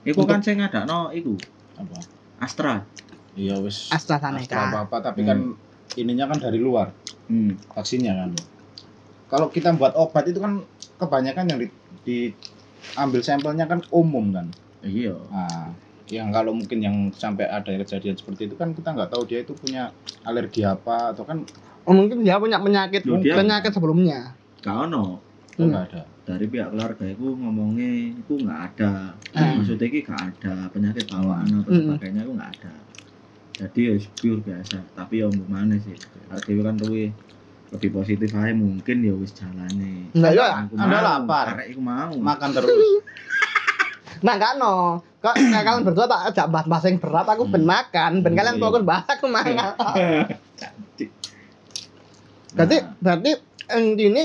Iku 0.00 0.24
Untuk- 0.24 0.32
kan 0.32 0.40
sing 0.40 0.56
ngadakno 0.56 1.12
iku 1.12 1.36
apa? 1.76 2.00
Astra. 2.40 2.88
Iya 3.36 3.60
wis 3.60 3.92
AstraZeneca 3.92 4.72
apa 4.72 4.78
apa 4.88 4.96
tapi 5.02 5.22
kan 5.22 5.52
ininya 5.92 6.24
kan 6.26 6.40
dari 6.40 6.56
luar 6.56 6.88
Hmm. 7.28 7.52
vaksinnya 7.70 8.16
kan. 8.16 8.32
Kalau 9.28 9.46
kita 9.46 9.70
buat 9.72 9.92
obat 9.94 10.24
itu 10.24 10.40
kan 10.40 10.64
kebanyakan 10.96 11.46
yang 11.46 11.58
di, 11.60 11.68
diambil 12.02 13.20
sampelnya 13.20 13.64
kan 13.64 13.84
umum 13.90 14.32
kan. 14.32 14.48
Iya. 14.80 15.14
Nah, 15.30 15.70
yang 16.08 16.32
kalau 16.32 16.50
mungkin 16.50 16.80
yang 16.80 16.96
sampai 17.12 17.46
ada 17.46 17.70
kejadian 17.70 18.16
seperti 18.16 18.48
itu 18.48 18.56
kan 18.56 18.72
kita 18.72 18.90
nggak 18.90 19.12
tahu 19.12 19.22
dia 19.24 19.44
itu 19.44 19.52
punya 19.52 19.94
alergi 20.24 20.64
apa 20.64 21.12
atau 21.12 21.22
kan 21.22 21.44
oh, 21.82 21.92
mungkin 21.92 22.20
dia 22.20 22.36
punya 22.36 22.58
penyakit 22.58 23.02
Loh, 23.04 23.18
dia- 23.18 23.34
penyakit 23.34 23.70
sebelumnya 23.70 24.32
Gak 24.60 24.76
ono. 24.86 25.00
oh, 25.00 25.16
Hmm. 25.56 25.68
nggak 25.68 25.84
ada. 25.88 26.02
Dari 26.22 26.46
pihak 26.46 26.68
keluarga 26.70 27.04
iku 27.06 27.32
ngomongnya 27.34 27.88
iku 28.14 28.38
nggak 28.38 28.60
ada. 28.70 29.12
Hmm. 29.32 29.60
Maksudnya 29.60 29.86
iki 29.86 30.00
gak 30.02 30.20
ada 30.22 30.54
penyakit 30.68 31.04
bawaan 31.06 31.48
atau 31.54 31.68
Hmm. 31.68 31.80
sebagainya 31.90 32.20
iku 32.22 32.32
nggak 32.32 32.50
ada. 32.54 32.72
Jadi 33.56 33.80
ya 33.82 33.92
pure 34.14 34.40
biasa. 34.40 34.78
Tapi 34.94 35.14
ya 35.16 35.26
mau 35.28 35.46
mana 35.50 35.76
sih? 35.76 35.92
Dewi 36.40 36.60
kan 36.60 36.76
luwe 36.76 37.12
lebih 37.70 37.90
positif 37.92 38.30
aja 38.30 38.50
mungkin 38.50 38.96
ya 38.98 39.12
wis 39.12 39.30
jalane. 39.30 40.08
Enggak, 40.10 40.32
ya. 40.32 40.64
Aku 40.64 40.74
Anda 40.74 40.86
mau, 40.90 41.04
lapar. 41.04 41.44
Arek 41.52 41.66
iku 41.70 41.80
mau. 41.80 42.08
Makan 42.10 42.48
terus. 42.50 42.68
nah 44.20 44.36
kan 44.36 44.56
no 44.56 45.00
kok 45.16 45.32
kalian 45.32 45.80
berdua 45.80 46.04
tak 46.04 46.28
ajak 46.28 46.46
bahas 46.50 46.84
yang 46.84 46.96
berat 46.96 47.24
aku 47.24 47.46
ben 47.46 47.64
makan 47.64 48.20
ben 48.20 48.34
kalian 48.34 48.56
Iya. 48.56 48.62
fokus 48.62 48.82
bahas 48.82 49.06
aku 49.06 49.28
mangan 49.28 49.72
berarti 52.52 52.76
Nah, 52.76 52.94
berarti 52.98 53.30
ini 53.96 54.24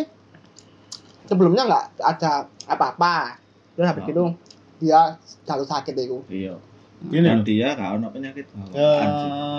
sebelumnya 1.25 1.63
nggak 1.65 1.86
ada 2.00 2.32
apa-apa 2.65 3.38
terus 3.74 3.88
habis 3.88 4.03
Oh. 4.03 4.12
itu 4.12 4.24
dia 4.79 5.15
jatuh 5.44 5.63
sakit 5.63 5.94
itu 5.96 6.20
Iya. 6.27 6.55
Gini 7.05 7.27
Dan 7.27 7.44
dia 7.44 7.75
gak 7.75 8.00
ono 8.00 8.08
penyakit 8.10 8.48
bawaan 8.51 8.72
Ya. 8.72 8.91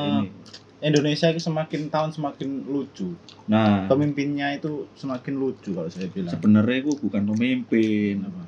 Ini. 0.03 0.29
Indonesia 0.77 1.27
ini 1.29 1.41
semakin 1.41 1.89
tahun 1.89 2.11
semakin 2.13 2.69
lucu. 2.69 3.17
Nah, 3.47 3.89
Pemimpinnya 3.89 4.53
itu 4.53 4.85
semakin 4.93 5.35
lucu 5.35 5.73
kalau 5.73 5.89
saya 5.89 6.09
bilang. 6.09 6.33
sebenarnya 6.33 6.77
itu 6.83 6.93
bukan 6.97 7.23
pemimpin. 7.25 8.25
Apa? 8.25 8.43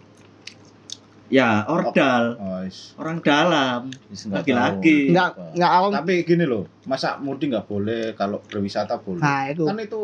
Ya, 1.28 1.60
ordal. 1.64 2.40
Oh, 2.40 2.60
is, 2.60 2.96
Orang 2.96 3.20
dalam. 3.20 3.92
Laki-laki. 4.32 5.08
tahu. 5.08 5.12
nggak 5.12 5.28
Apa. 5.30 5.44
nggak 5.52 5.70
awam 5.74 5.90
Tapi 5.92 6.14
gini 6.24 6.44
loh, 6.44 6.64
masa 6.82 7.16
mudik 7.16 7.52
nggak 7.52 7.66
boleh 7.66 8.02
kalau 8.12 8.40
berwisata 8.42 8.96
boleh? 8.96 9.20
nah 9.20 9.44
itu 9.44 9.62
Kan 9.62 9.76
itu 9.76 10.00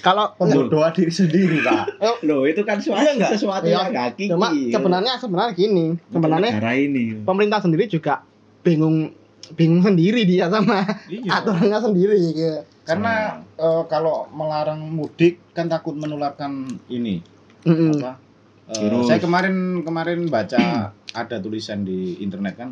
kalau 0.00 0.34
pembodohan 0.34 0.92
diri 0.92 1.08
sendiri, 1.08 1.62
Pak. 1.62 1.96
Loh, 2.28 2.44
itu 2.44 2.60
kan 2.60 2.76
suatu, 2.76 3.00
Iya 3.00 3.12
nggak? 3.16 3.30
sesuatu 3.32 3.64
Iya. 3.64 3.88
yang 3.88 4.12
kiki. 4.12 4.28
cuma 4.28 4.48
sebenarnya 4.52 5.12
sebenarnya 5.16 5.52
gini 5.54 5.86
sebenarnya 6.06 6.50
negara 6.52 6.72
ini. 6.74 7.04
pemerintah 7.22 7.58
sendiri 7.58 7.86
juga 7.86 8.20
bingung 8.60 9.14
bingung 9.54 9.80
sendiri 9.80 10.26
dia 10.26 10.48
sama 10.48 10.84
Iya. 11.06 11.40
aturannya 11.40 11.78
sendiri 11.78 12.16
gitu. 12.34 12.60
Karena 12.82 13.14
eh, 13.54 13.82
kalau 13.86 14.28
melarang 14.28 14.82
mudik 14.84 15.40
kan 15.52 15.66
takut 15.66 15.94
menularkan 15.94 16.66
ini 16.86 17.24
Mm-mm. 17.62 17.96
apa? 17.96 18.20
Eh, 18.64 19.00
saya 19.04 19.20
kemarin 19.20 19.84
kemarin 19.84 20.24
baca 20.32 20.88
ada 21.20 21.36
tulisan 21.36 21.84
di 21.84 22.16
internet 22.24 22.56
kan 22.56 22.70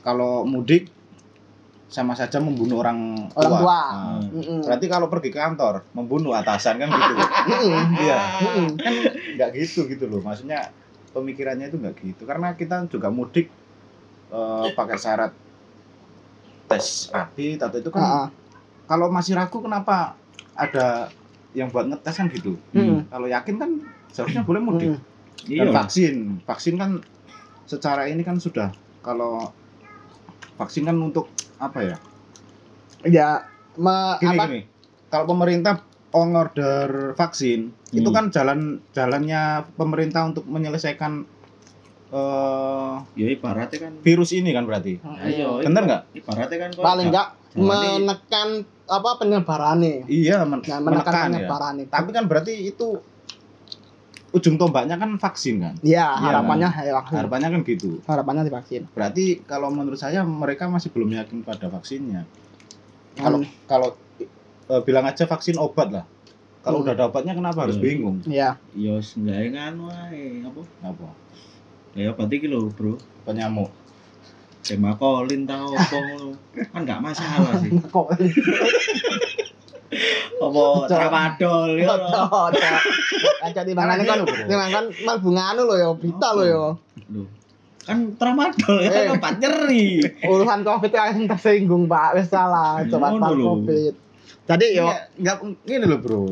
kalau 0.00 0.48
mudik 0.48 0.88
sama 1.92 2.16
saja 2.18 2.42
membunuh 2.42 2.82
orang 2.82 3.30
tua. 3.30 3.38
Orang 3.38 3.52
tua. 3.62 3.80
Nah, 3.94 4.18
Mm-mm. 4.34 4.60
berarti 4.66 4.86
kalau 4.90 5.06
pergi 5.06 5.30
ke 5.30 5.38
kantor 5.38 5.86
membunuh 5.94 6.34
atasan 6.34 6.80
kan 6.80 6.88
gitu. 6.90 7.14
Mm-mm. 7.14 7.82
Iya. 8.02 8.20
Mm-mm. 8.42 8.68
kan 8.80 8.94
nggak 9.38 9.50
gitu 9.54 9.86
gitu 9.86 10.08
loh. 10.08 10.18
Maksudnya 10.24 10.72
pemikirannya 11.14 11.70
itu 11.70 11.76
nggak 11.78 11.94
gitu 12.00 12.22
karena 12.26 12.56
kita 12.56 12.88
juga 12.88 13.12
mudik 13.12 13.52
eh, 14.32 14.66
pakai 14.74 14.96
syarat 14.98 15.32
tes 16.64 17.12
rapid 17.12 17.60
atau 17.60 17.76
itu 17.78 17.90
kan 17.92 18.02
Ah, 18.02 18.08
ah. 18.24 18.26
kalau 18.88 19.12
masih 19.12 19.36
ragu 19.36 19.60
kenapa 19.60 20.16
ada 20.56 21.12
yang 21.52 21.68
buat 21.70 21.86
ngetes 21.86 22.16
kan 22.18 22.26
gitu. 22.32 22.56
Mm-mm. 22.74 23.06
Kalau 23.12 23.28
yakin 23.30 23.54
kan 23.60 23.70
seharusnya 24.14 24.42
boleh 24.42 24.60
mudik. 24.60 24.94
Dan 25.44 25.66
Iya. 25.66 25.74
vaksin, 25.74 26.14
vaksin 26.40 26.74
kan 26.74 27.02
secara 27.64 28.06
ini 28.06 28.22
kan 28.22 28.38
sudah 28.38 28.70
kalau 29.00 29.50
vaksin 30.54 30.84
kan 30.84 30.94
untuk 30.96 31.28
apa 31.58 31.82
ya? 31.82 31.96
ya 33.02 33.28
me- 33.74 34.16
Gini 34.16 34.30
apa 34.30 34.44
gini. 34.46 34.60
Kalau 35.06 35.26
pemerintah 35.28 35.74
order 36.10 37.12
vaksin, 37.12 37.74
itu 37.90 38.06
Hmm. 38.06 38.14
kan 38.14 38.24
jalan 38.30 38.60
jalannya 38.90 39.42
pemerintah 39.74 40.24
untuk 40.24 40.46
menyelesaikan 40.46 41.26
eh, 42.06 42.94
Ya 43.12 43.26
ibaratnya 43.28 43.78
kan. 43.80 43.92
virus 44.00 44.30
ini 44.30 44.50
kan 44.50 44.62
berarti. 44.62 45.02
Ayo. 45.02 45.58
Bener 45.58 45.82
nggak? 45.82 46.02
Ibaratnya 46.14 46.58
kan 46.60 46.70
paling 46.72 47.06
enggak 47.10 47.28
Jadi- 47.50 47.58
menekan 47.60 48.48
apa 48.84 49.10
penyebarannya 49.16 50.06
Iya, 50.06 50.44
men- 50.44 50.62
nah, 50.62 50.78
menekan 50.78 50.80
menekan 50.84 51.10
ya. 51.10 51.22
penyebarannya 51.34 51.84
Tapi 51.88 52.10
kan 52.10 52.24
berarti 52.24 52.52
itu 52.64 53.02
ujung 54.34 54.58
tombaknya 54.58 54.98
kan 54.98 55.14
vaksin 55.14 55.62
kan. 55.62 55.74
ya 55.78 56.10
Iya, 56.18 56.34
harapannya 56.34 56.68
ya, 56.74 56.92
vaksin. 56.98 57.14
Harapannya 57.22 57.48
kan 57.54 57.60
gitu. 57.62 57.90
harapannya 58.04 58.42
divaksin 58.42 58.82
Berarti 58.90 59.46
kalau 59.46 59.70
menurut 59.70 59.96
saya 59.96 60.26
mereka 60.26 60.66
masih 60.66 60.90
belum 60.90 61.14
yakin 61.14 61.46
pada 61.46 61.70
vaksinnya. 61.70 62.26
Kalau 63.14 63.38
Hmm. 63.40 63.50
kalau 63.70 63.88
eh, 64.66 64.82
bilang 64.82 65.06
aja 65.06 65.22
vaksin 65.30 65.54
obat 65.54 65.94
lah. 65.94 66.04
Kalau 66.66 66.82
Hmm. 66.82 66.84
udah 66.88 66.92
ada 66.98 67.04
obatnya 67.06 67.32
kenapa 67.38 67.62
harus 67.62 67.78
Hmm. 67.78 67.86
bingung? 67.86 68.16
ya 68.26 68.58
Ya 68.74 68.98
seenggaknya 68.98 69.70
nganu 69.70 69.86
ae 69.86 70.42
apa? 70.42 70.62
Apa? 70.82 71.08
Ya 71.94 72.10
berarti 72.10 72.42
ki 72.42 72.50
lho, 72.50 72.74
Bro. 72.74 72.98
Penyamuk. 73.22 73.70
Semakolin 74.66 75.46
tau 75.46 75.78
apa 75.78 75.94
ngono. 75.94 76.34
Kan 76.74 76.82
enggak 76.82 76.98
masalah 76.98 77.54
sih. 77.62 77.70
Apa 80.36 80.62
tramadol 80.86 81.70
ya. 81.76 81.94
aja 83.40 83.60
timbangan 83.62 83.98
kan 84.00 84.18
timbangan 84.24 84.84
mal 85.02 85.16
bunga 85.18 85.42
anu 85.50 85.62
lo 85.64 85.74
ya 85.74 85.88
berita 85.92 86.28
lo 86.30 86.42
ya 86.42 86.64
Loh. 87.06 87.28
Kan 87.80 87.98
tramadol 88.14 88.80
Eh. 88.80 88.88
ya 88.88 89.12
obat 89.12 89.36
nyeri. 89.38 90.00
urusan 90.24 90.60
covid 90.62 90.90
yang 90.90 91.26
tersinggung 91.26 91.84
pak 91.84 92.14
wes 92.14 92.28
salah 92.28 92.80
Ya, 92.80 92.88
coba 92.90 93.12
lho. 93.14 93.60
covid 93.60 93.94
jadi 94.44 94.66
yo 94.74 94.84
Iya, 94.84 94.96
nggak 95.16 95.36
gini 95.62 95.84
loh 95.84 95.98
bro. 95.98 96.22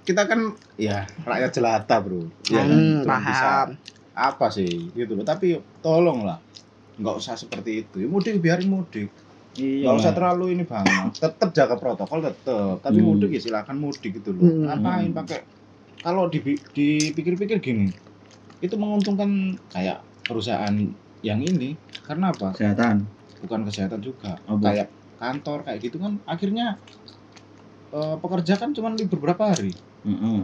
Kita 0.00 0.24
kan 0.24 0.40
ya 0.74 1.06
rakyat 1.20 1.50
jelata 1.52 1.96
bro. 1.98 2.26
Iya 2.46 2.60
kan? 2.60 2.68
hmm, 2.68 2.98
bisa 3.00 3.06
paham 3.06 3.68
apa 4.12 4.46
sih 4.48 4.90
gitu 4.90 5.12
loh 5.12 5.22
tapi 5.22 5.54
tolonglah 5.80 6.38
nggak 6.96 7.14
usah 7.16 7.32
seperti 7.34 7.80
itu 7.80 7.96
ya, 7.96 8.06
mudik 8.06 8.36
biarin 8.36 8.68
mudik 8.68 9.08
Iya. 9.58 9.82
nggak 9.90 9.96
usah 9.98 10.12
terlalu 10.14 10.44
ini 10.54 10.64
banget 10.64 11.10
tetap 11.18 11.50
jaga 11.50 11.74
protokol 11.74 12.22
tetap 12.22 12.78
tapi 12.80 13.02
Hmm. 13.02 13.06
mudik 13.10 13.30
ya 13.34 13.40
silakan 13.42 13.76
mudik 13.82 14.22
gitu 14.22 14.30
loh 14.30 14.46
Hmm. 14.46 14.66
ngapain 14.70 15.10
pakai 15.10 15.40
kalau 16.00 16.30
dipi- 16.30 16.62
dipikir-pikir 16.70 17.58
gini 17.58 17.90
itu 18.62 18.74
menguntungkan 18.78 19.58
kayak 19.68 20.06
perusahaan 20.24 20.72
yang 21.20 21.40
ini 21.42 21.74
karena 22.06 22.30
apa 22.30 22.54
kesehatan. 22.54 23.10
bukan 23.42 23.60
kesehatan 23.66 24.00
juga 24.00 24.38
Apa? 24.46 24.62
kayak 24.62 24.88
kantor 25.18 25.58
kayak 25.66 25.80
gitu 25.82 25.96
kan 25.98 26.22
akhirnya 26.24 26.78
eh, 27.90 28.16
pekerja 28.22 28.54
kan 28.54 28.70
cuma 28.70 28.94
libur 28.94 29.18
berapa 29.18 29.50
hari 29.50 29.74
Heeh. 30.06 30.38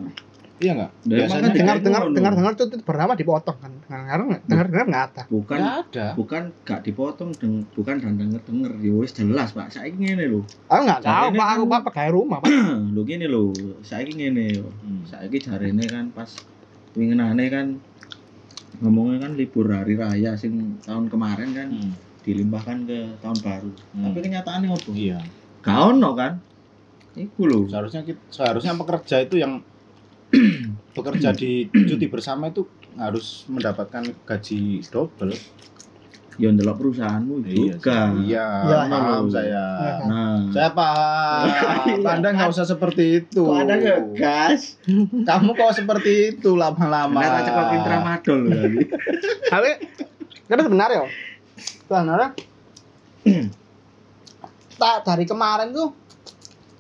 Iya 0.57 0.73
nggak? 0.73 0.91
Dari 1.05 1.19
Biasanya 1.21 1.43
mana 1.43 1.53
dengar 1.53 1.77
dengar 1.85 2.03
dengar 2.09 2.33
dengar 2.33 2.53
tuh 2.57 2.67
tuh 2.73 2.81
pertama 2.81 3.13
dipotong 3.13 3.57
kan. 3.61 3.73
Dengar 3.85 4.19
dengar 4.49 4.67
dengar 4.73 4.87
nggak 4.89 5.05
ada. 5.13 5.23
Bukan 5.29 5.59
nggak 5.59 5.79
ada. 5.85 6.07
bukan 6.17 6.43
gak 6.65 6.81
dipotong 6.81 7.31
deng, 7.37 7.55
bukan 7.73 7.95
dan 8.01 8.15
denger 8.17 8.41
denger. 8.43 8.73
Ya 8.81 8.93
wis 8.97 9.13
jelas 9.13 9.53
pak. 9.53 9.69
Saya 9.69 9.93
ngene 9.93 10.25
lho. 10.27 10.41
Aku 10.67 10.81
nggak 10.83 11.01
tahu 11.05 11.29
Caranya 11.29 11.37
pak. 11.37 11.47
Aku 11.53 11.63
kan- 11.63 11.71
pak 11.71 11.81
pegawai 11.93 12.13
rumah 12.13 12.39
pak. 12.41 12.49
Lho 12.97 13.01
gini 13.05 13.27
lho. 13.27 13.45
Saya 13.85 14.03
ngene 14.05 14.45
yo 14.55 14.67
Hmm. 14.81 15.05
saya 15.05 15.29
jarene 15.29 15.85
kan 15.85 16.09
pas 16.11 16.31
winginane 16.93 17.45
kan 17.47 17.67
ngomongnya 18.77 19.25
kan 19.25 19.33
libur 19.35 19.69
hari 19.69 19.97
raya 19.97 20.37
sing 20.37 20.81
tahun 20.81 21.09
kemarin 21.09 21.53
kan 21.53 21.69
Hmm. 21.69 21.93
dilimpahkan 22.25 22.77
ke 22.85 22.99
tahun 23.21 23.39
baru. 23.41 23.71
Hmm. 23.93 24.05
tapi 24.09 24.19
kenyataannya 24.21 24.69
apa? 24.69 24.91
Iya. 24.91 25.19
Gak 25.63 25.79
ono 25.93 26.11
kan? 26.13 26.33
Iku 27.15 27.43
lho. 27.45 27.61
Seharusnya 27.67 28.03
kita, 28.03 28.21
seharusnya 28.29 28.77
pekerja 28.77 29.17
itu 29.21 29.37
yang 29.37 29.65
bekerja 30.97 31.31
di 31.33 31.69
cuti 31.71 32.07
bersama 32.09 32.51
itu 32.51 32.67
harus 32.97 33.45
mendapatkan 33.47 34.03
gaji 34.25 34.81
double. 34.89 35.35
Ya 36.37 36.53
ndelok 36.53 36.77
perusahaanmu 36.85 37.49
juga. 37.49 38.13
iya 38.21 38.45
Iya. 38.69 38.93
paham 38.93 39.25
saya. 39.33 39.65
Nah. 40.05 40.45
Saya 40.53 40.69
paham. 40.77 42.05
Anda 42.13 42.29
nggak 42.37 42.53
usah 42.53 42.69
seperti 42.69 43.25
itu. 43.25 43.41
Kok 43.41 43.57
ada 43.65 43.77
gas? 44.13 44.77
Kamu 45.29 45.57
kok 45.57 45.73
seperti 45.73 46.37
itu 46.37 46.53
lama-lama? 46.53 47.25
Nah, 47.25 47.41
cekokin 47.41 47.81
tramadol 47.81 48.39
lho 48.45 48.53
tadi. 48.53 48.79
tapi 49.53 49.71
tapi 50.45 50.61
sebenarnya 50.61 51.09
sebenarnya 51.89 52.29
tak 54.81 54.97
dari 55.09 55.25
kemarin 55.25 55.73
tuh 55.73 55.89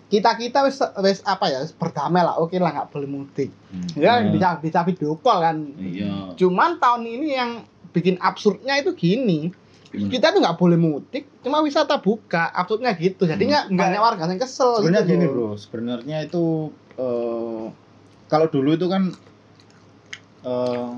kita 0.06 0.30
kita 0.34 0.62
wis 0.62 0.78
wis 0.98 1.18
apa 1.22 1.46
ya 1.46 1.58
wis 1.58 1.70
berdamai 1.70 2.20
lah 2.20 2.36
oke 2.36 2.54
lah 2.54 2.70
nggak 2.72 2.88
boleh 2.88 3.08
mudik 3.08 3.50
Hmm. 3.66 3.82
ya 3.96 4.18
Iya. 4.18 4.30
bisa 4.30 4.48
bisa 4.58 4.80
video 4.82 5.14
call 5.16 5.40
kan 5.40 5.56
iya 5.76 6.30
cuman 6.34 6.78
tahun 6.78 7.02
ini 7.04 7.28
yang 7.30 7.50
bikin 7.90 8.16
absurdnya 8.16 8.76
itu 8.76 8.92
gini 8.92 9.50
Gimana? 9.86 10.08
kita 10.08 10.26
tuh 10.30 10.40
nggak 10.40 10.56
boleh 10.56 10.76
mudik 10.76 11.26
cuma 11.40 11.58
wisata 11.58 11.98
buka 11.98 12.48
absurdnya 12.50 12.94
gitu 12.94 13.25
jadinya 13.25 13.64
Enggak. 13.64 13.82
banyak 13.82 14.00
warga 14.00 14.25
yang 14.26 14.38
kesel 14.38 14.78
sebenarnya 14.78 15.02
gitu 15.02 15.12
gini 15.12 15.26
bro 15.26 15.48
sebenarnya 15.54 16.16
itu 16.22 16.44
eh, 16.94 17.64
kalau 18.26 18.46
dulu 18.46 18.70
itu 18.72 18.86
kan 18.86 19.10
eh, 20.42 20.90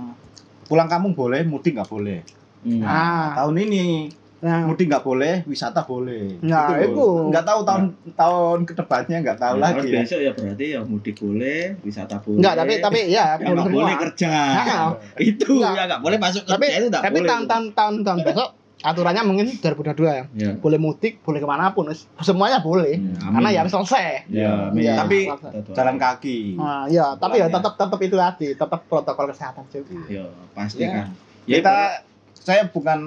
pulang 0.65 0.87
kampung 0.87 1.15
boleh 1.15 1.41
mudik 1.43 1.75
nggak 1.75 1.89
boleh 1.89 2.21
Hmm. 2.59 2.83
nah, 2.83 3.39
tahun 3.39 3.55
ini 3.63 4.11
nah. 4.39 4.63
Mudik 4.65 4.87
nggak 4.87 5.03
boleh 5.03 5.35
wisata 5.45 5.83
boleh. 5.83 6.39
Nah, 6.41 6.71
loh. 6.71 6.79
itu. 6.81 7.07
nggak 7.29 7.45
tahu 7.45 7.61
tahun 7.63 7.83
tahun 8.13 8.59
ke 8.63 8.73
depannya 8.75 9.17
nggak 9.21 9.39
tahu 9.39 9.55
Nah, 9.55 9.63
lagi 9.65 9.79
kalau 9.81 9.89
ya. 9.89 10.01
besok 10.01 10.21
ya 10.21 10.33
berarti 10.33 10.65
ya 10.69 10.81
mudik 10.83 11.15
boleh 11.17 11.63
wisata 11.81 12.17
boleh. 12.19 12.39
Enggak 12.39 12.55
tapi 12.57 12.73
tapi 12.79 12.99
ya 13.09 13.25
boleh 13.35 13.51
nggak 13.53 13.69
boleh. 13.69 13.97
kerja. 14.01 14.33
Nah, 14.57 14.89
itu 15.31 15.51
Enggak. 15.53 15.73
ya 15.73 15.83
nggak 15.87 16.01
boleh 16.01 16.19
masuk 16.19 16.43
tapi 16.45 16.65
kerja 16.65 16.79
itu 16.79 16.89
nggak 16.89 17.03
tapi 17.03 17.17
boleh 17.17 17.29
tahun 17.29 17.45
tahun 17.45 17.65
tahun 17.73 17.95
tahun 18.03 18.21
besok 18.23 18.51
aturannya 18.79 19.23
mungkin 19.27 19.47
2022 19.59 20.07
ya. 20.07 20.23
Ya. 20.33 20.51
Boleh 20.55 20.79
mudik 20.79 21.19
boleh 21.21 21.43
ke 21.43 21.47
mana 21.47 21.75
pun 21.75 21.91
wis. 21.91 22.07
semuanya 22.21 22.63
boleh. 22.63 22.95
Karena 23.19 23.51
ya 23.51 23.67
selesai. 23.67 24.31
Ya, 24.31 24.71
Iya. 24.71 25.03
Tapi- 25.03 25.27
jalan 25.69 25.99
kaki. 25.99 26.55
Nah, 26.55 26.87
ya 26.87 27.11
tapi 27.15 27.39
ya 27.39 27.51
tetap 27.51 27.75
tetap 27.75 27.99
itu 27.99 28.15
tadi 28.15 28.55
tetap 28.55 28.87
protokol 28.87 29.29
kesehatan 29.29 29.67
juga. 29.69 29.99
Ya 30.09 30.23
pasti 30.53 30.81
Ya. 30.81 30.95
kan 30.95 31.07
ya 31.43 31.59
kita 31.59 31.77
saya 32.39 32.63
bukan 32.65 33.01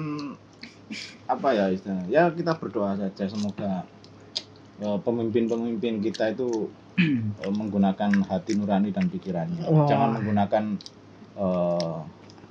apa 1.26 1.48
ya 1.54 1.66
istilahnya? 1.72 2.06
Ya 2.10 2.22
kita 2.30 2.56
berdoa 2.58 2.94
saja 2.98 3.24
semoga 3.28 3.86
eh, 4.80 4.98
pemimpin-pemimpin 5.02 6.02
kita 6.02 6.32
itu 6.32 6.68
eh, 6.98 7.52
menggunakan 7.52 8.10
hati 8.28 8.52
nurani 8.56 8.92
dan 8.92 9.08
pikirannya. 9.08 9.64
Wah. 9.68 9.88
jangan 9.88 10.08
menggunakan 10.20 10.64
eh, 11.36 11.96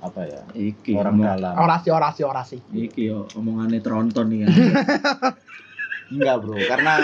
apa 0.02 0.20
ya 0.26 0.42
iki 0.58 0.98
orang 0.98 1.14
omong- 1.14 1.28
dalam. 1.30 1.54
Orasi 1.62 1.88
orasi 1.94 2.20
orasi. 2.26 2.56
Iki 2.66 3.02
yo 3.06 3.30
omongannya 3.38 3.78
tronton 3.78 4.26
nih 4.30 4.38
kan 4.44 4.50
enggak 6.12 6.36
bro 6.44 6.58
karena 6.60 6.94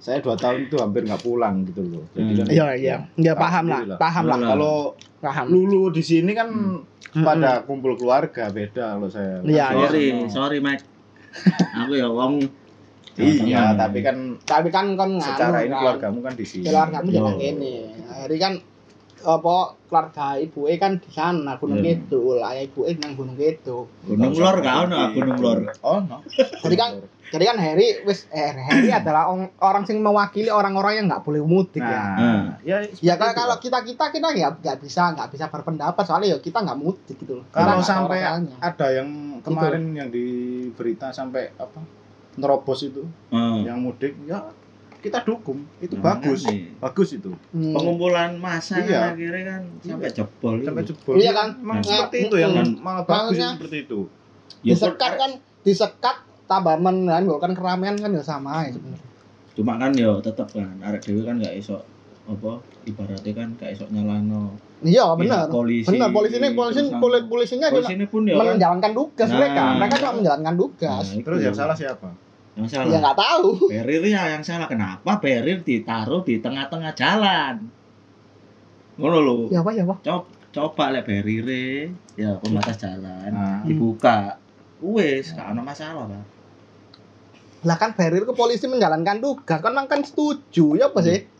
saya 0.00 0.18
dua 0.18 0.32
tahun 0.34 0.66
itu 0.66 0.80
hampir 0.80 1.04
nggak 1.04 1.20
pulang 1.20 1.62
gitu 1.62 1.84
loh. 1.84 2.04
Jadi 2.10 2.32
kan 2.34 2.46
iya 2.48 2.66
iya. 2.72 2.96
ya 3.14 3.36
paham 3.36 3.68
lah 3.68 3.84
paham 3.94 4.24
lah. 4.26 4.38
Kalau 4.40 4.74
paham. 5.20 5.46
lulu 5.46 5.92
di 5.92 6.00
sini 6.00 6.32
kan 6.32 6.48
Hmm. 7.10 7.26
pada 7.26 7.66
kumpul 7.66 7.98
keluarga 7.98 8.48
beda 8.48 8.94
kalau 8.94 9.10
saya. 9.10 9.42
Iya, 9.42 9.74
sorry 9.74 10.04
sama- 10.14 10.30
sorry 10.30 10.58
Mike 10.62 10.84
aku 11.74 11.92
ya 11.94 12.06
wong. 12.06 12.34
Iya 13.18 13.74
tapi 13.74 14.00
kan 14.00 14.16
tapi 14.40 14.70
kan 14.70 14.94
kan 14.94 15.18
secara 15.18 15.60
ini 15.60 15.74
kan. 15.74 15.80
keluargamu 15.82 16.18
kan 16.22 16.32
di 16.32 16.46
sini. 16.46 16.64
Keluargamu 16.64 17.08
jangan 17.10 17.36
ini 17.36 17.72
hari 18.06 18.36
kan 18.38 18.52
apa 19.20 19.54
keluarga 19.84 20.26
ibu 20.36 20.64
kan 20.74 20.96
di 20.96 21.10
sana 21.10 21.56
gunung 21.56 21.78
Iya. 21.78 21.98
kidul. 21.98 22.38
Ayah 22.38 22.62
ibu 22.62 22.80
nang 22.96 23.12
gunung 23.14 23.34
kidul. 23.34 23.84
Gunung 24.02 24.32
lor 24.32 24.56
gak 24.58 24.76
ono 24.84 24.96
ah, 24.96 25.08
gunung 25.10 25.38
lor. 25.38 25.58
Oh 25.80 25.98
no. 25.98 26.24
Jadi 26.60 26.74
kan 26.74 26.90
jadi 27.30 27.44
kan 27.46 27.58
Harry 27.58 28.02
wis 28.02 28.26
eh, 28.28 28.50
Harry 28.50 28.90
adalah 28.96 29.28
ong- 29.28 29.54
orang 29.58 29.84
yang 29.84 30.00
mewakili 30.00 30.48
orang-orang 30.48 30.92
yang 30.94 31.06
nggak 31.06 31.22
boleh 31.22 31.40
mudik 31.40 31.78
ya. 31.78 32.02
Nah. 32.16 32.42
Ya 32.60 32.82
ya 32.82 32.88
seperti 32.90 33.06
kalau 33.14 33.30
itu. 33.30 33.38
kalau 33.38 33.54
lah. 33.54 33.58
kita 33.60 33.78
kita 33.84 34.04
kita 34.10 34.26
nggak 34.30 34.52
nggak 34.60 34.76
bisa 34.80 35.02
nggak 35.14 35.28
bisa 35.30 35.44
berpendapat 35.46 36.02
soalnya 36.02 36.28
ya 36.32 36.38
kita 36.38 36.58
nggak 36.60 36.78
mudik 36.78 37.16
gitu 37.16 37.44
kalau 37.48 37.78
sampai 37.80 38.18
ada 38.56 38.86
yang 38.90 39.08
kemarin 39.40 39.94
yang 39.94 40.08
di 40.08 40.26
berita 40.70 41.10
sampai 41.10 41.54
apa 41.54 41.78
nerobos 42.32 42.80
itu 42.82 43.02
Hmm. 43.28 43.62
yang 43.62 43.78
mudik 43.78 44.14
ya 44.22 44.42
kita 45.00 45.24
dukung 45.24 45.64
itu 45.80 45.96
Nah, 45.96 46.02
bagus. 46.12 46.44
Makanya. 46.44 46.76
bagus 46.78 47.08
itu. 47.12 47.30
Hmm. 47.50 47.72
pengumpulan 47.72 48.30
masa 48.36 48.78
Iya. 48.78 49.00
kan 49.00 49.10
akhirnya 49.16 49.42
kan 49.48 49.62
sampai 49.80 50.10
jebol 50.12 50.54
sampai 50.60 50.82
jebol. 50.84 51.14
Iya 51.16 51.32
kan? 51.32 51.48
emang 51.56 51.78
Nah, 51.78 51.84
seperti 51.84 52.16
itu 52.24 52.36
yang 52.36 52.52
mm, 52.54 52.78
malah 52.78 53.04
bagus 53.04 53.34
Makanya- 53.34 53.56
seperti 53.56 53.78
itu. 53.84 54.00
Ya, 54.60 54.74
disekat 54.76 55.12
kan 55.16 55.30
disekat 55.62 56.16
tambah 56.44 56.76
men 56.76 57.06
kan 57.08 57.52
keramaian 57.52 57.96
kan 57.96 58.10
ya 58.10 58.20
sama 58.20 58.68
ya 58.68 58.76
sebenarnya. 58.76 59.08
Cuma 59.56 59.72
kan 59.76 59.90
ya 59.92 60.10
tetep 60.20 60.48
kan 60.48 60.76
arek 60.80 61.00
dhewe 61.00 61.22
kan 61.22 61.36
gak 61.36 61.54
iso 61.54 61.80
apa 62.24 62.52
ibaratnya 62.84 63.32
kan 63.32 63.48
gak 63.56 63.70
iso 63.72 63.84
nyalano. 63.88 64.54
Iya 64.80 65.12
pihak 65.12 65.20
benar 65.20 65.44
polisi 65.48 65.88
benar 65.88 66.08
polisi 66.08 66.36
ini 66.40 66.48
polisi 66.52 66.80
polisinya 67.28 67.68
polisi 67.68 67.92
ini 67.94 68.06
pun 68.08 68.24
ya 68.24 68.32
kan. 68.34 68.56
menjalankan 68.56 68.92
tugas 68.92 69.28
Nah. 69.28 69.36
mereka 69.36 69.62
mereka 69.76 69.94
cuma 69.98 70.12
menjalankan 70.16 70.54
tugas. 70.56 71.04
Nah, 71.06 71.20
terus 71.20 71.38
yang 71.40 71.52
salah 71.54 71.76
siapa 71.76 72.08
yang 72.60 72.68
ya 72.68 72.84
salah 72.84 73.00
nggak 73.00 73.18
tahu. 73.18 73.48
Berir 73.72 74.02
ya 74.04 74.22
yang 74.36 74.44
salah. 74.44 74.68
Kenapa 74.68 75.16
Berir 75.18 75.64
ditaruh 75.64 76.20
di 76.20 76.36
tengah-tengah 76.38 76.92
jalan? 76.92 77.54
Ngono 79.00 79.18
lho. 79.24 79.36
Ya 79.48 79.64
apa 79.64 79.70
ya 79.72 79.88
apa? 79.88 79.96
Coba 80.04 80.28
coba 80.50 80.90
lek 80.90 81.06
Berire 81.06 81.94
ya 82.18 82.36
pembatas 82.42 82.76
jalan 82.76 83.30
nah, 83.30 83.62
dibuka. 83.64 84.36
Wis 84.80 85.32
gak 85.36 85.56
ada 85.56 85.62
masalah 85.62 86.08
Pak. 86.08 86.24
Lah 87.68 87.76
kan 87.76 87.92
barrier 87.92 88.24
ke 88.24 88.32
polisi 88.32 88.64
menjalankan 88.66 89.20
tugas. 89.20 89.60
Kan 89.60 89.76
kan 89.76 90.00
setuju 90.04 90.76
ya 90.76 90.88
apa 90.90 91.00
sih 91.04 91.39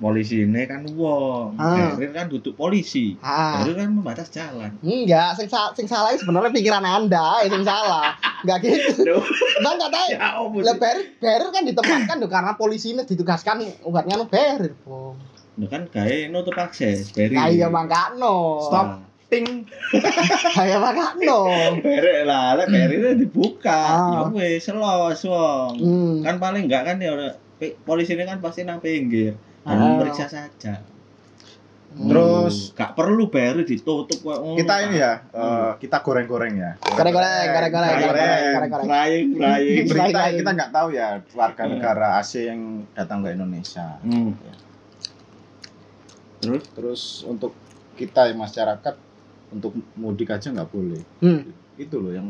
polisi 0.00 0.48
ini 0.48 0.64
kan 0.64 0.88
wong. 0.88 1.60
Ah. 1.60 1.92
Berir 1.94 2.16
kan 2.16 2.26
duduk 2.26 2.56
polisi. 2.56 3.20
Ah. 3.20 3.60
Berir 3.60 3.84
kan 3.84 3.92
membatas 3.92 4.32
jalan. 4.32 4.72
Enggak 4.80 5.36
sing, 5.36 5.46
sa- 5.46 5.76
sing 5.76 5.84
salah 5.84 6.16
itu 6.16 6.24
sebenarnya 6.24 6.50
pikiran 6.50 6.82
anda 6.82 7.44
sing 7.44 7.62
salah. 7.62 8.16
Enggak 8.42 8.64
gitu. 8.64 9.20
Bang 9.60 9.76
nggak 9.76 9.92
tahu. 9.92 10.08
Ya 10.56 10.72
lah 10.72 10.76
barrier 10.80 11.06
barrier 11.20 11.50
kan 11.52 11.62
ditempatkan 11.68 12.16
tuh 12.16 12.30
karena 12.32 12.56
polisi 12.56 12.96
ini 12.96 13.04
ditugaskan 13.04 13.60
buat 13.84 14.08
nganu 14.08 14.26
barrier 14.26 14.72
po 14.82 15.14
Nah, 15.60 15.68
kan 15.68 15.84
gawe 15.92 16.16
nutup 16.32 16.56
akses 16.56 17.12
Berir 17.12 17.36
nah 17.36 17.52
iya 17.52 17.68
no 18.16 18.64
Stop. 18.64 19.04
ting. 19.28 19.68
Kayak 20.56 20.80
bang 20.80 20.94
gak 20.96 21.12
no 21.20 21.40
Berir 21.84 22.24
lah 22.24 22.56
lek 22.56 22.72
Berir 22.72 23.20
dibuka. 23.20 23.68
Ah. 23.68 24.24
ya 24.24 24.32
wis 24.32 24.64
selos 24.64 25.20
wong. 25.28 25.72
Hmm. 25.76 26.16
kan 26.24 26.40
paling 26.40 26.64
enggak 26.64 26.88
kan 26.88 26.96
ya 26.96 27.36
polisi 27.84 28.16
ini 28.16 28.24
kan 28.24 28.40
pasti 28.40 28.64
nang 28.64 28.80
pinggir 28.80 29.36
dan 29.62 29.72
Ah. 29.72 29.80
memeriksa 29.90 30.26
saja. 30.26 30.74
Terus- 31.90 32.70
gak 32.70 32.94
perlu 32.94 33.26
baru 33.26 33.60
ditutup 33.60 34.14
kok. 34.14 34.38
Ngono, 34.38 34.54
kita 34.54 34.74
ini 34.86 34.96
ya 34.96 35.26
eh, 35.26 35.70
kita 35.76 35.98
goreng-goreng 36.00 36.54
ya. 36.54 36.70
Goreng-goreng 36.78 37.50
goreng-goreng 37.50 37.98
Goreng. 37.98 38.42
goreng-goreng. 38.54 38.86
frying 38.86 39.28
frying. 39.34 39.84
Berita 39.84 40.20
kita 40.30 40.50
nggak 40.54 40.70
tahu 40.70 40.88
ya 40.92 41.08
warga 41.34 41.62
Hmm. 41.62 41.70
negara 41.74 42.06
AC 42.16 42.46
yang 42.46 42.60
datang 42.92 43.20
ke 43.20 43.32
Indonesia. 43.32 43.98
Hmm. 44.00 44.38
terus 46.40 46.64
terus 46.72 47.02
untuk 47.22 47.52
kita 47.94 48.32
masyarakat 48.32 48.94
untuk 49.50 49.74
mudik 49.92 50.30
aja 50.30 50.48
nggak 50.48 50.70
boleh. 50.70 51.02
Hmm. 51.18 51.52
itu 51.74 51.96
loh 51.96 52.12
yang 52.12 52.28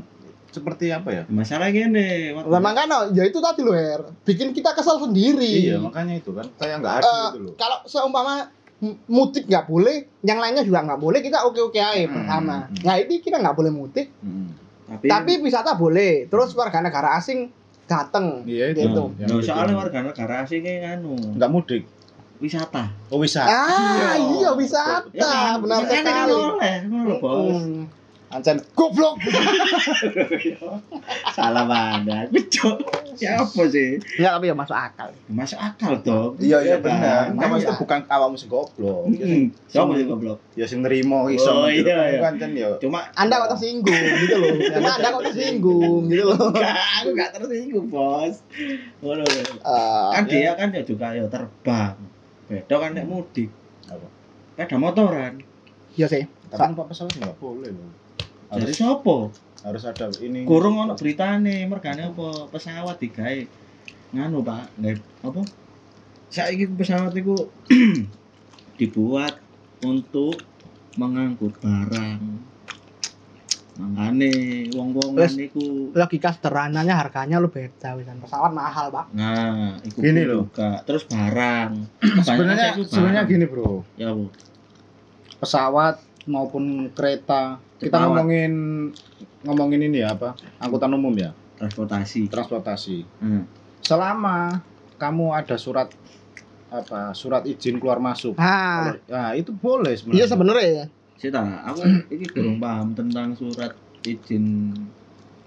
seperti 0.50 0.90
apa 0.90 1.08
ya 1.10 1.22
masalah 1.26 1.68
gini 1.68 2.34
Lah 2.34 2.58
makanya 2.58 3.08
ya 3.08 3.22
itu 3.22 3.38
tadi 3.38 3.62
loh 3.62 3.72
Her. 3.72 4.02
Bikin 4.20 4.50
kita 4.50 4.70
kesal 4.70 4.98
sendiri. 4.98 5.46
iya 5.64 5.78
makanya 5.78 6.14
itu 6.16 6.30
kan 6.30 6.46
kayak 6.52 6.76
nggak 6.78 6.94
adil 6.96 7.06
Eh, 7.08 7.28
itu 7.28 7.40
loh 7.40 7.54
Kalau 7.54 7.78
seumpama 7.84 8.50
m- 8.80 8.98
mudik 9.06 9.44
nggak 9.44 9.64
boleh, 9.64 9.96
yang 10.20 10.38
lainnya 10.38 10.62
juga 10.62 10.82
nggak 10.82 10.98
boleh, 10.98 11.20
kita 11.20 11.44
oke-oke 11.44 11.76
aja 11.76 12.00
Hmm, 12.00 12.10
bersama. 12.10 12.56
hmm. 12.64 12.82
Nah 12.82 12.94
ini 12.96 13.14
kita 13.18 13.36
nggak 13.36 13.52
boleh 13.54 13.70
mudik, 13.70 14.08
Mm. 14.18 14.48
tapi, 14.88 15.06
tapi 15.06 15.32
wisata 15.40 15.70
boleh. 15.74 16.26
Terus 16.26 16.50
warga 16.52 16.80
negara 16.80 17.14
asing 17.14 17.52
datang. 17.84 18.42
iya 18.44 18.70
itu 18.70 18.80
Gitu. 18.82 19.02
Nah, 19.12 19.26
bikin- 19.28 19.44
soalnya 19.44 19.74
warga 19.76 19.98
negara 20.02 20.34
asing 20.40 20.60
kayak 20.60 20.96
anu 20.96 21.14
nggak 21.32 21.46
mudik 21.48 21.82
wisata 22.38 22.88
oh 23.06 23.18
wisata 23.18 23.52
Ah, 23.52 24.16
iya 24.16 24.16
Iya. 24.16 24.50
wisata, 24.54 25.12
Ya 25.12 25.22
kan? 25.22 25.60
benar 25.60 25.84
kan 25.84 26.00
sekali. 26.00 26.32
oleh, 26.32 26.74
ngono 26.82 27.02
lho, 27.04 27.16
bos 27.18 27.60
Hmm. 27.60 27.84
Ancen 28.30 28.62
Goblok. 28.72 29.18
salah 31.30 31.64
mana 31.64 32.26
cok 32.30 32.76
siapa 33.12 33.62
sih 33.66 33.98
Ya 34.16 34.32
tapi 34.32 34.46
ya 34.46 34.54
masuk 34.54 34.72
akal. 34.72 35.10
masuk 35.26 35.56
akal 35.56 35.98
dong 36.00 36.32
iya 36.38 36.58
iya 36.60 36.76
kan? 36.78 36.84
benar 36.86 37.24
nah, 37.32 37.46
maksudnya 37.48 37.74
bukan 37.76 38.00
awakmu 38.06 38.36
sing 38.36 38.46
goblok 38.48 38.70
ya 39.08 39.16
Hmm, 39.16 39.18
sing 39.18 39.42
siapa 39.66 39.92
sih 39.92 40.04
goblok 40.04 40.38
ya 40.54 40.64
sing 40.64 40.80
nerimo 40.80 41.26
iso 41.26 41.50
Oh, 41.50 41.66
iya, 41.66 41.82
menunjukkan 41.82 42.06
iya. 42.06 42.20
kan 42.20 42.34
kan 42.36 42.50
ya 42.52 42.68
cuma 42.78 42.98
Anda 43.12 43.34
kok 43.36 43.50
tersinggung 43.50 43.90
gitu 44.16 44.36
loh. 44.36 44.54
Karena 44.72 44.90
Anda 44.92 45.08
kok 45.10 45.22
tersinggung 45.26 46.02
gitu 46.06 46.24
loh. 46.24 46.38
Enggak, 46.48 46.74
aku 46.96 47.08
gak 47.12 47.30
tersinggung 47.34 47.86
bos 47.88 48.34
Ngono 49.00 49.22
lho. 49.22 49.42
Eh, 49.52 50.08
kan 50.12 50.22
dia 50.24 50.50
kan 50.54 50.68
ya 50.70 50.82
juga 50.82 51.06
ya 51.10 51.24
terbang 51.26 51.96
beda 52.46 52.74
kan 52.76 52.90
nek 52.92 53.04
mudik 53.04 53.50
Apa? 53.86 54.06
sepeda 54.52 54.76
motoran 54.76 55.34
Iya 55.90 56.06
sih. 56.06 56.22
tapi 56.46 56.66
numpak 56.68 56.86
pesawat 56.88 57.10
nggak 57.12 57.34
boleh 57.36 57.70
loh 57.70 57.90
harus 58.50 58.76
sopo 58.76 59.30
harus 59.60 59.82
ada 59.84 60.08
ini. 60.24 60.48
Kurung 60.48 60.80
ono 60.80 60.96
beritane 60.96 61.64
mergane 61.68 62.10
apa 62.10 62.48
pesawat 62.48 62.96
digawe. 62.96 63.42
Nganu 64.16 64.42
pak 64.42 64.74
nggak 64.80 64.96
apa? 65.22 65.42
Saiki 66.30 66.66
pesawat 66.70 67.12
itu 67.14 67.34
dibuat 68.80 69.36
untuk 69.84 70.40
mengangkut 70.96 71.54
barang. 71.60 72.50
Makane 73.80 74.32
wong-wong 74.76 75.16
niku 75.40 75.88
Logika 75.96 76.36
sederhananya 76.36 77.00
harganya 77.00 77.40
lu 77.40 77.48
beda 77.48 77.96
wisan. 77.96 78.20
Pesawat 78.20 78.52
mahal, 78.52 78.92
Pak. 78.92 79.08
nah 79.16 79.80
iku 79.80 80.04
Gini 80.04 80.28
juga. 80.28 80.84
Terus 80.84 81.08
barang. 81.08 81.70
Sebenarnya 82.26 82.76
sebenarnya 82.76 83.22
gini 83.24 83.44
bro. 83.48 83.80
Ya 83.96 84.12
bu. 84.12 84.28
Pesawat 85.40 86.09
maupun 86.30 86.94
kereta. 86.94 87.58
Kita 87.76 87.98
Pesawat. 87.98 88.06
ngomongin 88.14 88.52
ngomongin 89.42 89.80
ini 89.82 89.98
ya 90.00 90.14
apa? 90.14 90.38
Angkutan 90.62 90.94
umum 90.94 91.10
ya? 91.12 91.34
Transportasi. 91.58 92.30
Transportasi. 92.30 92.98
Hmm. 93.18 93.44
selama 93.80 94.60
kamu 94.96 95.32
ada 95.34 95.56
surat 95.56 95.88
apa 96.70 97.10
surat 97.10 97.42
izin 97.42 97.80
keluar 97.80 97.98
masuk 97.98 98.36
Ah, 98.38 98.94
nah 99.08 99.34
itu 99.34 99.50
boleh 99.50 99.96
sebenarnya. 99.96 100.18
Iya 100.20 100.26
sebenarnya 100.28 100.68
ya. 100.70 100.84
Sih 101.16 101.28
tak, 101.28 101.42
aku 101.66 101.80
ini 102.08 102.24
kurang 102.30 102.62
paham 102.62 102.94
tentang 102.94 103.34
surat 103.34 103.74
izin 104.06 104.70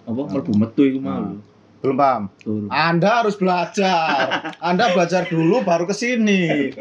apa 0.03 0.19
mlebu 0.19 0.51
metu 0.53 0.83
iku 0.83 0.99
mau. 0.99 1.39
belum 1.79 1.95
paham? 1.95 2.23
Anda 2.67 3.23
harus 3.23 3.35
belajar. 3.35 4.27
Anda 4.67 4.91
belajar 4.91 5.27
dulu 5.27 5.63
baru 5.63 5.83
ke 5.83 5.95
sini 5.95 6.71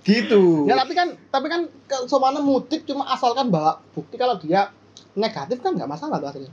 gitu 0.00 0.64
Ya 0.64 0.74
tapi 0.74 0.92
kan 0.92 1.08
tapi 1.28 1.46
kan 1.46 1.60
ke- 1.84 2.04
seumpama 2.04 2.38
mudik 2.38 2.84
cuma 2.84 3.06
asalkan 3.06 3.48
bawa 3.48 3.82
bukti 3.90 4.14
kalau 4.14 4.36
dia 4.36 4.70
negatif 5.12 5.58
kan 5.58 5.72
nggak 5.72 5.86
masalah 5.86 6.16
tuh 6.16 6.28
aslinya. 6.28 6.52